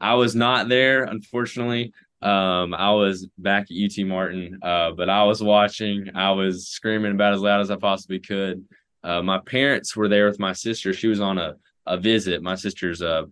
I 0.00 0.14
was 0.14 0.34
not 0.34 0.70
there, 0.70 1.04
unfortunately. 1.04 1.92
Um, 2.22 2.72
I 2.72 2.90
was 2.92 3.28
back 3.36 3.66
at 3.70 3.76
UT 3.76 4.06
Martin, 4.06 4.60
uh, 4.62 4.92
but 4.92 5.10
I 5.10 5.24
was 5.24 5.42
watching. 5.42 6.08
I 6.14 6.30
was 6.30 6.68
screaming 6.68 7.12
about 7.12 7.34
as 7.34 7.42
loud 7.42 7.60
as 7.60 7.70
I 7.70 7.76
possibly 7.76 8.20
could. 8.20 8.64
Uh, 9.02 9.20
my 9.20 9.40
parents 9.40 9.94
were 9.94 10.08
there 10.08 10.26
with 10.26 10.40
my 10.40 10.54
sister. 10.54 10.94
She 10.94 11.08
was 11.08 11.20
on 11.20 11.36
a 11.36 11.56
a 11.86 11.96
visit. 11.96 12.42
My 12.42 12.54
sister's 12.54 13.00
a 13.02 13.26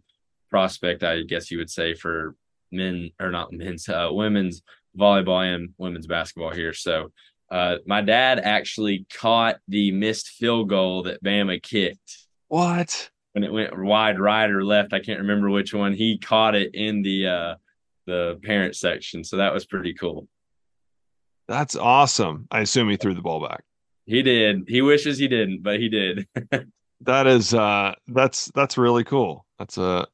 prospect, 0.51 1.03
I 1.03 1.23
guess 1.23 1.51
you 1.51 1.59
would 1.59 1.71
say, 1.71 1.95
for 1.95 2.35
men 2.71 3.11
or 3.21 3.31
not 3.31 3.53
men's, 3.53 3.89
uh, 3.89 4.09
women's 4.11 4.63
volleyball 4.99 5.43
and 5.55 5.71
women's 5.79 6.07
basketball 6.07 6.53
here. 6.53 6.73
So 6.73 7.13
uh, 7.51 7.77
my 7.87 8.01
dad 8.01 8.39
actually 8.39 9.07
caught 9.13 9.57
the 9.69 9.91
missed 9.93 10.29
field 10.29 10.69
goal 10.69 11.03
that 11.05 11.23
Bama 11.23 11.63
kicked 11.63 12.27
What? 12.49 13.11
when 13.33 13.45
it 13.45 13.53
went 13.53 13.77
wide 13.79 14.19
right 14.19 14.51
or 14.51 14.65
left. 14.65 14.93
I 14.93 15.01
can't 15.01 15.21
remember 15.21 15.51
which 15.51 15.73
one. 15.75 15.93
He 15.95 16.19
caught 16.19 16.55
it 16.55 16.75
in 16.75 17.03
the 17.03 17.27
uh, 17.29 17.55
the 18.07 18.39
parent 18.43 18.75
section, 18.77 19.23
so 19.23 19.37
that 19.37 19.53
was 19.55 19.65
pretty 19.65 19.95
cool. 19.95 20.27
That's 21.49 21.77
awesome. 21.77 22.47
I 22.51 22.61
assume 22.61 22.89
he 22.89 22.97
threw 22.97 23.15
the 23.15 23.23
ball 23.23 23.47
back. 23.47 23.63
He 24.07 24.23
did. 24.23 24.65
He 24.67 24.81
wishes 24.83 25.19
he 25.19 25.29
didn't, 25.29 25.63
but 25.63 25.79
he 25.79 25.89
did. 25.89 26.27
That 27.05 27.27
is 27.27 27.55
uh 27.55 27.95
that's 28.09 28.47
that's 28.55 28.79
really 28.79 29.05
cool. 29.05 29.47
That's 29.59 29.79
a 29.79 30.07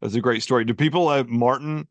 that's 0.00 0.14
a 0.14 0.20
great 0.20 0.42
story. 0.42 0.64
Do 0.64 0.74
people 0.74 1.10
at 1.10 1.28
Martin 1.28 1.86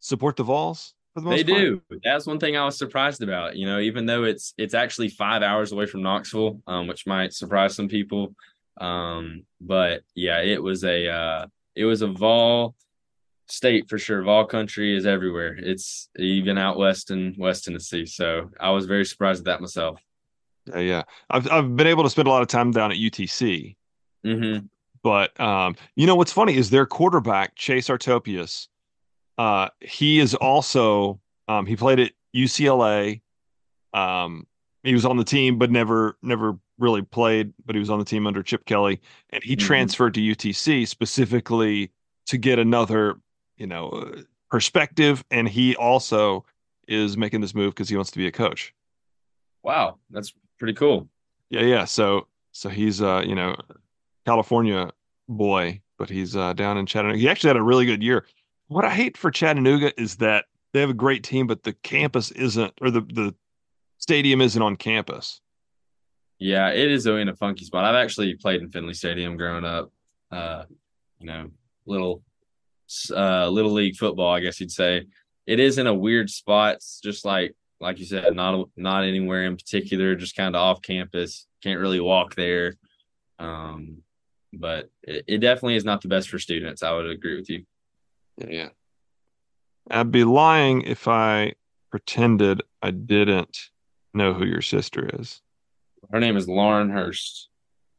support 0.00 0.36
the 0.36 0.42
Vols 0.44 0.94
for 1.14 1.20
the 1.20 1.26
most 1.26 1.46
they 1.46 1.52
part? 1.52 1.62
do. 1.62 1.82
That's 2.02 2.26
one 2.26 2.38
thing 2.38 2.56
I 2.56 2.64
was 2.64 2.78
surprised 2.78 3.22
about. 3.22 3.56
You 3.56 3.66
know, 3.66 3.78
even 3.78 4.06
though 4.06 4.24
it's 4.24 4.54
it's 4.56 4.74
actually 4.74 5.08
five 5.08 5.42
hours 5.42 5.72
away 5.72 5.86
from 5.86 6.02
Knoxville, 6.02 6.60
um, 6.66 6.86
which 6.86 7.06
might 7.06 7.32
surprise 7.32 7.74
some 7.74 7.88
people. 7.88 8.34
Um, 8.80 9.44
but 9.60 10.02
yeah, 10.14 10.40
it 10.40 10.62
was 10.62 10.84
a 10.84 11.08
uh, 11.08 11.46
it 11.74 11.84
was 11.84 12.02
a 12.02 12.08
Vol 12.08 12.74
state 13.48 13.88
for 13.88 13.98
sure. 13.98 14.22
Vol 14.22 14.46
country 14.46 14.96
is 14.96 15.06
everywhere. 15.06 15.56
It's 15.58 16.08
even 16.18 16.58
out 16.58 16.78
west 16.78 17.10
in 17.10 17.34
West 17.38 17.64
Tennessee. 17.64 18.06
So 18.06 18.50
I 18.60 18.70
was 18.70 18.86
very 18.86 19.04
surprised 19.04 19.40
at 19.40 19.44
that 19.46 19.60
myself. 19.60 20.00
Yeah, 20.68 20.78
yeah. 20.80 21.02
I've 21.30 21.50
I've 21.50 21.76
been 21.76 21.86
able 21.86 22.02
to 22.02 22.10
spend 22.10 22.28
a 22.28 22.30
lot 22.30 22.42
of 22.42 22.48
time 22.48 22.70
down 22.72 22.90
at 22.90 22.96
UTC, 22.98 23.76
Mm-hmm. 24.24 24.66
but 25.02 25.38
um, 25.40 25.76
you 25.94 26.06
know 26.06 26.14
what's 26.16 26.32
funny 26.32 26.56
is 26.56 26.70
their 26.70 26.86
quarterback 26.86 27.54
Chase 27.54 27.88
Artopoeus. 27.88 28.68
Uh, 29.38 29.68
he 29.80 30.18
is 30.18 30.34
also 30.34 31.20
um, 31.48 31.66
he 31.66 31.76
played 31.76 32.00
at 32.00 32.12
UCLA. 32.34 33.20
Um, 33.94 34.46
he 34.82 34.92
was 34.94 35.04
on 35.04 35.16
the 35.16 35.24
team, 35.24 35.58
but 35.58 35.70
never 35.70 36.16
never 36.22 36.58
really 36.78 37.02
played. 37.02 37.52
But 37.64 37.74
he 37.74 37.78
was 37.80 37.90
on 37.90 37.98
the 37.98 38.04
team 38.04 38.26
under 38.26 38.42
Chip 38.42 38.64
Kelly, 38.64 39.00
and 39.30 39.42
he 39.44 39.54
Mhm. 39.56 39.60
transferred 39.60 40.14
to 40.14 40.20
UTC 40.20 40.86
specifically 40.86 41.90
to 42.26 42.38
get 42.38 42.58
another, 42.58 43.20
you 43.56 43.66
know, 43.68 43.88
uh, 43.90 44.22
perspective. 44.50 45.24
And 45.30 45.48
he 45.48 45.76
also 45.76 46.44
is 46.88 47.16
making 47.16 47.40
this 47.40 47.54
move 47.54 47.74
because 47.74 47.88
he 47.88 47.94
wants 47.96 48.10
to 48.12 48.18
be 48.18 48.26
a 48.26 48.32
coach. 48.32 48.72
Wow, 49.62 49.98
that's 50.10 50.32
pretty 50.58 50.74
cool. 50.74 51.08
Yeah, 51.50 51.62
yeah. 51.62 51.84
So 51.84 52.26
so 52.52 52.68
he's 52.68 53.02
uh, 53.02 53.22
you 53.26 53.34
know, 53.34 53.56
California 54.24 54.90
boy, 55.28 55.80
but 55.98 56.08
he's 56.08 56.36
uh 56.36 56.52
down 56.52 56.78
in 56.78 56.86
Chattanooga. 56.86 57.18
He 57.18 57.28
actually 57.28 57.48
had 57.48 57.56
a 57.56 57.62
really 57.62 57.86
good 57.86 58.02
year. 58.02 58.26
What 58.68 58.84
I 58.84 58.90
hate 58.90 59.16
for 59.16 59.30
Chattanooga 59.30 59.98
is 60.00 60.16
that 60.16 60.46
they 60.72 60.80
have 60.80 60.90
a 60.90 60.94
great 60.94 61.22
team, 61.22 61.46
but 61.46 61.62
the 61.62 61.72
campus 61.72 62.30
isn't 62.32 62.74
or 62.80 62.90
the 62.90 63.00
the 63.00 63.34
stadium 63.98 64.40
isn't 64.40 64.60
on 64.60 64.76
campus. 64.76 65.40
Yeah, 66.38 66.68
it 66.70 66.90
is 66.90 67.06
in 67.06 67.28
a 67.28 67.36
funky 67.36 67.64
spot. 67.64 67.84
I've 67.84 67.94
actually 67.94 68.34
played 68.34 68.60
in 68.60 68.70
Finley 68.70 68.92
Stadium 68.92 69.36
growing 69.36 69.64
up. 69.64 69.90
Uh, 70.30 70.64
you 71.18 71.26
know, 71.26 71.50
little 71.86 72.22
uh 73.10 73.48
little 73.48 73.72
league 73.72 73.96
football, 73.96 74.32
I 74.34 74.40
guess 74.40 74.60
you'd 74.60 74.70
say. 74.70 75.06
It 75.46 75.60
is 75.60 75.78
in 75.78 75.86
a 75.86 75.94
weird 75.94 76.28
spot. 76.28 76.76
It's 76.76 77.00
just 77.00 77.24
like 77.24 77.54
like 77.80 77.98
you 77.98 78.06
said, 78.06 78.34
not 78.34 78.68
not 78.76 79.04
anywhere 79.04 79.44
in 79.44 79.56
particular, 79.56 80.14
just 80.14 80.36
kind 80.36 80.54
of 80.54 80.60
off 80.60 80.82
campus. 80.82 81.46
Can't 81.62 81.80
really 81.80 82.00
walk 82.00 82.34
there. 82.34 82.74
Um, 83.38 83.98
but 84.52 84.90
it, 85.02 85.24
it 85.26 85.38
definitely 85.38 85.76
is 85.76 85.84
not 85.84 86.00
the 86.00 86.08
best 86.08 86.28
for 86.28 86.38
students. 86.38 86.82
I 86.82 86.92
would 86.92 87.08
agree 87.08 87.36
with 87.36 87.50
you. 87.50 87.64
Yeah. 88.38 88.68
I'd 89.90 90.10
be 90.10 90.24
lying 90.24 90.82
if 90.82 91.06
I 91.06 91.54
pretended 91.90 92.62
I 92.82 92.90
didn't 92.90 93.70
know 94.14 94.32
who 94.32 94.44
your 94.44 94.62
sister 94.62 95.08
is. 95.20 95.40
Her 96.10 96.20
name 96.20 96.36
is 96.36 96.48
Lauren 96.48 96.90
Hurst. 96.90 97.48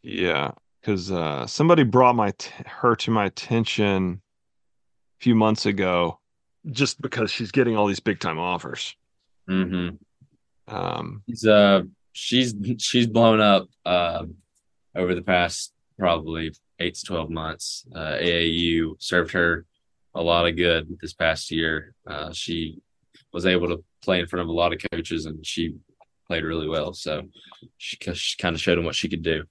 Yeah, 0.01 0.51
because 0.81 1.11
uh, 1.11 1.47
somebody 1.47 1.83
brought 1.83 2.15
my 2.15 2.31
t- 2.37 2.51
her 2.65 2.95
to 2.97 3.11
my 3.11 3.25
attention 3.25 4.21
a 5.19 5.23
few 5.23 5.35
months 5.35 5.65
ago, 5.65 6.19
just 6.71 7.01
because 7.01 7.31
she's 7.31 7.51
getting 7.51 7.75
all 7.75 7.87
these 7.87 7.99
big 7.99 8.19
time 8.19 8.39
offers. 8.39 8.95
Mm-hmm. 9.49 10.75
Um, 10.75 11.23
She's 11.27 11.45
uh 11.45 11.83
she's 12.17 12.55
she's 12.79 13.07
blown 13.07 13.39
up 13.39 13.67
uh, 13.85 14.25
over 14.95 15.13
the 15.15 15.21
past 15.21 15.73
probably 15.97 16.51
eight 16.79 16.95
to 16.95 17.05
twelve 17.05 17.29
months. 17.29 17.85
Uh, 17.95 18.17
AAU 18.19 18.95
served 18.99 19.31
her 19.31 19.65
a 20.15 20.21
lot 20.21 20.47
of 20.47 20.55
good 20.55 20.97
this 20.99 21.13
past 21.13 21.51
year. 21.51 21.93
Uh, 22.05 22.31
she 22.33 22.81
was 23.31 23.45
able 23.45 23.67
to 23.67 23.83
play 24.01 24.19
in 24.19 24.27
front 24.27 24.41
of 24.41 24.49
a 24.49 24.53
lot 24.53 24.73
of 24.73 24.81
coaches, 24.91 25.25
and 25.25 25.45
she 25.45 25.75
played 26.27 26.43
really 26.43 26.67
well. 26.67 26.93
So 26.93 27.23
she, 27.77 27.97
she 28.13 28.37
kind 28.37 28.55
of 28.55 28.61
showed 28.61 28.77
them 28.77 28.85
what 28.85 28.95
she 28.95 29.09
could 29.09 29.21
do. 29.23 29.43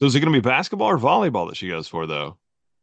so 0.00 0.06
is 0.06 0.14
it 0.14 0.20
going 0.20 0.32
to 0.32 0.38
be 0.38 0.46
basketball 0.46 0.88
or 0.88 0.98
volleyball 0.98 1.48
that 1.48 1.56
she 1.56 1.68
goes 1.68 1.88
for 1.88 2.06
though? 2.06 2.36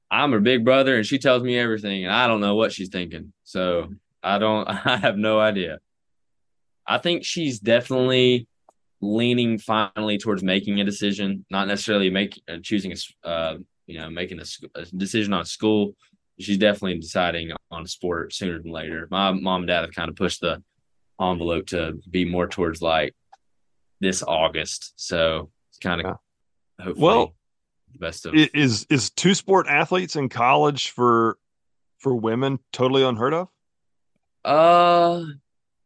I'm 0.10 0.32
her 0.32 0.40
big 0.40 0.66
brother, 0.66 0.98
and 0.98 1.06
she 1.06 1.18
tells 1.20 1.44
me 1.44 1.58
everything, 1.58 2.04
and 2.04 2.14
I 2.14 2.28
don't 2.28 2.42
know 2.42 2.56
what 2.56 2.72
she's 2.72 2.90
thinking. 2.90 3.34
So 3.44 3.90
I 4.22 4.40
don't. 4.40 4.68
I 4.86 4.98
have 4.98 5.18
no 5.18 5.40
idea. 5.40 5.80
I 6.88 6.98
think 6.98 7.24
she's 7.24 7.60
definitely 7.60 8.48
leaning 9.02 9.58
finally 9.58 10.17
towards 10.17 10.43
making 10.43 10.80
a 10.80 10.84
decision, 10.84 11.46
not 11.50 11.67
necessarily 11.67 12.10
make 12.10 12.41
uh, 12.50 12.58
choosing 12.62 12.93
a 12.93 13.28
uh, 13.28 13.58
you 13.86 14.00
know 14.00 14.10
making 14.10 14.39
a 14.39 14.86
decision 14.96 15.34
on 15.34 15.46
school. 15.46 15.96
She's 16.39 16.58
definitely 16.58 17.00
deciding 17.00 17.52
on 17.69 17.84
a 17.84 17.88
sport 17.88 18.34
sooner 18.34 18.60
than 18.62 18.72
later. 18.72 19.08
My 19.12 19.32
mom 19.32 19.62
and 19.62 19.67
dad 19.67 19.82
have 19.82 19.93
kind 19.93 20.10
of 20.10 20.15
pushed 20.15 20.41
the 20.41 20.63
envelope 21.22 21.67
to 21.67 21.93
be 22.10 22.26
more 22.26 22.48
towards 22.48 22.82
like 22.82 23.13
this 24.00 24.24
August, 24.24 24.93
so 24.96 25.52
it's 25.69 25.80
kind 25.80 26.02
of 26.02 26.17
hopefully 26.80 27.06
Well, 27.06 27.36
the 27.93 28.00
best 28.00 28.26
of 28.26 28.34
Is 28.36 28.86
is 28.89 29.10
two 29.12 29.34
sport 29.34 29.67
athletes 29.67 30.15
in 30.15 30.30
college 30.30 30.89
for 30.89 31.38
for 32.00 32.15
women 32.15 32.60
totally 32.72 33.04
unheard 33.04 33.34
of? 33.34 33.48
Uh, 34.43 35.24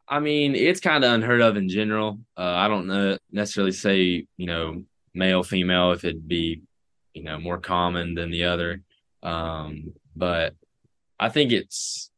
I 0.08 0.20
mean, 0.20 0.54
it's 0.54 0.80
kind 0.80 1.04
of 1.04 1.12
unheard 1.12 1.42
of 1.42 1.56
in 1.56 1.68
general. 1.68 2.20
Uh, 2.36 2.42
I 2.42 2.68
don't 2.68 2.86
know 2.86 3.18
necessarily 3.30 3.72
say 3.72 4.26
you 4.36 4.46
know 4.46 4.82
male 5.14 5.42
female 5.42 5.92
if 5.92 6.04
it'd 6.04 6.26
be 6.26 6.62
you 7.12 7.22
know 7.22 7.38
more 7.38 7.58
common 7.58 8.14
than 8.14 8.30
the 8.30 8.44
other, 8.44 8.80
um, 9.22 9.92
but 10.16 10.54
I 11.20 11.28
think 11.28 11.52
it's 11.52 12.10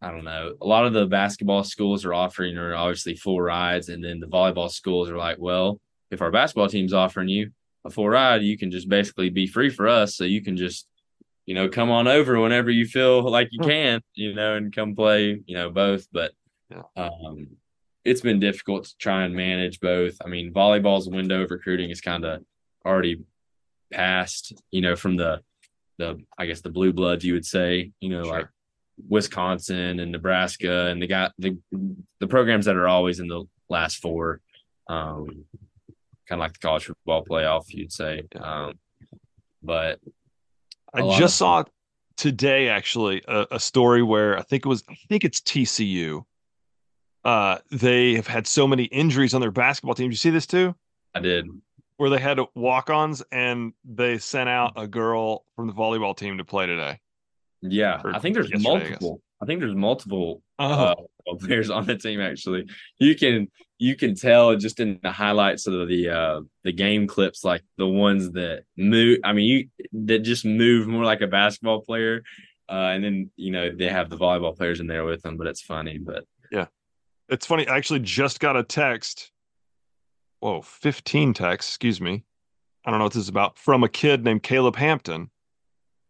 I 0.00 0.10
don't 0.10 0.24
know. 0.24 0.54
A 0.60 0.66
lot 0.66 0.86
of 0.86 0.92
the 0.92 1.06
basketball 1.06 1.64
schools 1.64 2.04
are 2.04 2.14
offering 2.14 2.56
are 2.58 2.74
obviously 2.74 3.16
full 3.16 3.40
rides, 3.40 3.88
and 3.88 4.04
then 4.04 4.20
the 4.20 4.26
volleyball 4.26 4.70
schools 4.70 5.08
are 5.10 5.18
like, 5.18 5.38
well, 5.38 5.80
if 6.10 6.22
our 6.22 6.30
basketball 6.30 6.68
team's 6.68 6.92
offering 6.92 7.28
you 7.28 7.50
a 7.84 7.90
full 7.90 8.08
ride, 8.08 8.42
you 8.42 8.56
can 8.56 8.70
just 8.70 8.88
basically 8.88 9.30
be 9.30 9.46
free 9.48 9.70
for 9.70 9.88
us, 9.88 10.16
so 10.16 10.24
you 10.24 10.42
can 10.42 10.56
just 10.56 10.86
you 11.46 11.56
know 11.56 11.68
come 11.68 11.90
on 11.90 12.06
over 12.06 12.38
whenever 12.40 12.70
you 12.70 12.86
feel 12.86 13.28
like 13.28 13.48
you 13.50 13.60
can, 13.60 14.00
you 14.14 14.32
know, 14.32 14.54
and 14.54 14.72
come 14.72 14.94
play, 14.94 15.42
you 15.44 15.56
know, 15.56 15.70
both, 15.70 16.06
but 16.12 16.32
Yeah. 16.96 17.08
um, 17.26 17.48
it's 18.04 18.20
been 18.20 18.40
difficult 18.40 18.84
to 18.84 18.96
try 18.98 19.24
and 19.24 19.34
manage 19.34 19.78
both. 19.80 20.16
I 20.24 20.28
mean, 20.28 20.52
volleyball's 20.52 21.08
window 21.08 21.42
of 21.42 21.50
recruiting 21.50 21.90
is 21.90 22.00
kind 22.00 22.24
of 22.24 22.42
already 22.84 23.22
passed, 23.92 24.52
you 24.70 24.80
know, 24.80 24.96
from 24.96 25.16
the 25.16 25.40
the 25.98 26.20
I 26.38 26.46
guess 26.46 26.62
the 26.62 26.70
blue 26.70 26.92
bloods 26.92 27.24
you 27.24 27.34
would 27.34 27.46
say, 27.46 27.92
you 28.00 28.08
know, 28.08 28.24
Sure. 28.24 28.32
like 28.32 28.48
Wisconsin 29.08 30.00
and 30.00 30.10
Nebraska 30.12 30.86
and 30.88 31.00
the 31.00 31.06
guy 31.06 31.30
the 31.38 31.56
the 32.18 32.26
programs 32.26 32.64
that 32.66 32.76
are 32.76 32.88
always 32.88 33.20
in 33.20 33.28
the 33.28 33.44
last 33.68 33.98
four, 33.98 34.40
um, 34.88 35.44
kind 36.28 36.32
of 36.32 36.38
like 36.40 36.54
the 36.54 36.58
college 36.58 36.84
football 36.86 37.24
playoff, 37.24 37.64
you'd 37.68 37.92
say. 37.92 38.22
Um, 38.40 38.78
but 39.62 40.00
I 40.94 41.00
just 41.18 41.34
of- 41.34 41.38
saw 41.38 41.64
today 42.16 42.68
actually 42.68 43.22
a, 43.28 43.46
a 43.52 43.60
story 43.60 44.02
where 44.02 44.38
I 44.38 44.42
think 44.42 44.66
it 44.66 44.68
was 44.68 44.82
I 44.88 44.96
think 45.08 45.24
it's 45.24 45.40
TCU. 45.40 46.24
Uh, 47.24 47.58
they 47.70 48.14
have 48.14 48.26
had 48.26 48.46
so 48.46 48.66
many 48.66 48.84
injuries 48.84 49.34
on 49.34 49.40
their 49.40 49.50
basketball 49.50 49.94
team. 49.94 50.08
Did 50.08 50.14
you 50.14 50.18
see 50.18 50.30
this 50.30 50.46
too? 50.46 50.74
I 51.14 51.20
did. 51.20 51.46
Where 51.96 52.10
they 52.10 52.18
had 52.18 52.40
walk-ons 52.54 53.22
and 53.30 53.74
they 53.84 54.18
sent 54.18 54.48
out 54.48 54.72
a 54.76 54.86
girl 54.88 55.44
from 55.54 55.68
the 55.68 55.72
volleyball 55.72 56.16
team 56.16 56.38
to 56.38 56.44
play 56.44 56.66
today. 56.66 57.00
Yeah, 57.60 58.00
Or 58.02 58.14
I 58.14 58.18
think 58.18 58.34
there's 58.34 58.50
yesterday, 58.50 58.68
I 58.68 58.78
multiple. 58.78 59.22
I, 59.40 59.46
think 59.46 59.60
there's 59.60 59.74
multiple 59.74 60.42
Oh, 60.58 60.94
uh, 61.28 61.34
players 61.40 61.70
on 61.70 61.86
the 61.86 61.96
team. 61.96 62.20
Actually, 62.20 62.66
you 62.98 63.14
can 63.14 63.48
you 63.78 63.94
can 63.94 64.14
tell 64.16 64.56
just 64.56 64.80
in 64.80 64.98
the 65.02 65.12
highlights 65.12 65.66
of 65.66 65.88
the 65.88 66.08
uh, 66.08 66.40
the 66.64 66.72
game 66.72 67.06
clips, 67.06 67.44
like 67.44 67.62
the 67.78 67.86
ones 67.86 68.32
that 68.32 68.64
move. 68.76 69.18
I 69.22 69.32
mean, 69.32 69.46
you 69.46 69.86
that 70.06 70.20
just 70.20 70.44
move 70.44 70.88
more 70.88 71.04
like 71.04 71.20
a 71.20 71.26
basketball 71.28 71.82
player, 71.82 72.22
uh, 72.68 72.90
and 72.94 73.04
then 73.04 73.30
you 73.36 73.52
know 73.52 73.70
they 73.74 73.88
have 73.88 74.10
the 74.10 74.16
volleyball 74.18 74.56
players 74.56 74.80
in 74.80 74.88
there 74.88 75.04
with 75.04 75.22
them. 75.22 75.36
But 75.36 75.46
it's 75.46 75.62
funny. 75.62 75.98
But 75.98 76.24
it's 77.32 77.46
funny. 77.46 77.66
I 77.66 77.76
actually 77.76 78.00
just 78.00 78.40
got 78.40 78.56
a 78.56 78.62
text. 78.62 79.30
Whoa, 80.40 80.60
15 80.60 81.34
texts, 81.34 81.72
excuse 81.72 82.00
me. 82.00 82.24
I 82.84 82.90
don't 82.90 82.98
know 82.98 83.04
what 83.04 83.12
this 83.12 83.22
is 83.22 83.28
about. 83.28 83.58
From 83.58 83.84
a 83.84 83.88
kid 83.88 84.24
named 84.24 84.42
Caleb 84.42 84.76
Hampton, 84.76 85.30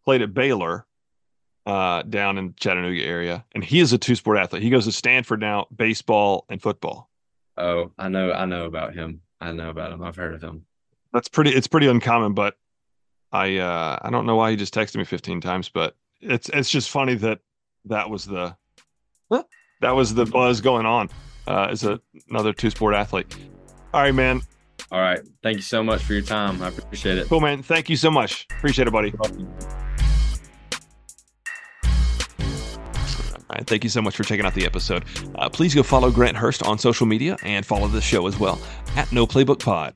played 0.04 0.22
at 0.22 0.34
Baylor 0.34 0.86
uh, 1.66 2.02
down 2.02 2.38
in 2.38 2.54
Chattanooga 2.58 3.02
area. 3.02 3.44
And 3.54 3.62
he 3.62 3.78
is 3.80 3.92
a 3.92 3.98
two 3.98 4.16
sport 4.16 4.38
athlete. 4.38 4.62
He 4.62 4.70
goes 4.70 4.86
to 4.86 4.92
Stanford 4.92 5.40
now, 5.40 5.66
baseball 5.74 6.44
and 6.48 6.60
football. 6.60 7.10
oh, 7.56 7.92
I 7.98 8.08
know 8.08 8.32
I 8.32 8.46
know 8.46 8.64
about 8.64 8.94
him. 8.94 9.20
I 9.40 9.52
know 9.52 9.70
about 9.70 9.92
him. 9.92 10.02
I've 10.02 10.16
heard 10.16 10.34
of 10.34 10.42
him. 10.42 10.64
That's 11.12 11.28
pretty 11.28 11.50
it's 11.50 11.66
pretty 11.66 11.86
uncommon, 11.88 12.32
but 12.32 12.56
I 13.30 13.58
uh 13.58 13.98
I 14.00 14.10
don't 14.10 14.26
know 14.26 14.36
why 14.36 14.50
he 14.50 14.56
just 14.56 14.74
texted 14.74 14.96
me 14.96 15.04
15 15.04 15.40
times, 15.40 15.68
but 15.68 15.96
it's 16.20 16.48
it's 16.48 16.70
just 16.70 16.90
funny 16.90 17.14
that 17.16 17.40
that 17.84 18.08
was 18.08 18.24
the 18.24 18.56
that 19.82 19.94
was 19.94 20.14
the 20.14 20.24
buzz 20.24 20.60
going 20.60 20.86
on 20.86 21.10
uh 21.46 21.68
as 21.70 21.84
a, 21.84 22.00
another 22.30 22.52
two 22.52 22.70
sport 22.70 22.94
athlete. 22.94 23.36
All 23.92 24.00
right, 24.00 24.14
man. 24.14 24.40
All 24.90 25.00
right. 25.00 25.20
Thank 25.42 25.56
you 25.56 25.62
so 25.62 25.82
much 25.82 26.02
for 26.02 26.12
your 26.12 26.22
time. 26.22 26.62
I 26.62 26.68
appreciate 26.68 27.18
it. 27.18 27.28
Cool, 27.28 27.40
man. 27.40 27.62
Thank 27.62 27.88
you 27.88 27.96
so 27.96 28.10
much. 28.10 28.46
Appreciate 28.50 28.88
it, 28.88 28.90
buddy. 28.90 29.12
All 29.12 29.30
right. 33.50 33.66
Thank 33.66 33.84
you 33.84 33.90
so 33.90 34.02
much 34.02 34.16
for 34.16 34.22
checking 34.22 34.46
out 34.46 34.54
the 34.54 34.66
episode. 34.66 35.04
Uh, 35.34 35.48
please 35.48 35.74
go 35.74 35.82
follow 35.82 36.10
Grant 36.10 36.36
Hurst 36.36 36.62
on 36.62 36.78
social 36.78 37.06
media 37.06 37.36
and 37.42 37.64
follow 37.64 37.88
the 37.88 38.00
show 38.00 38.26
as 38.26 38.38
well 38.38 38.60
at 38.96 39.10
No 39.12 39.26
Playbook 39.26 39.60
Pod. 39.60 39.94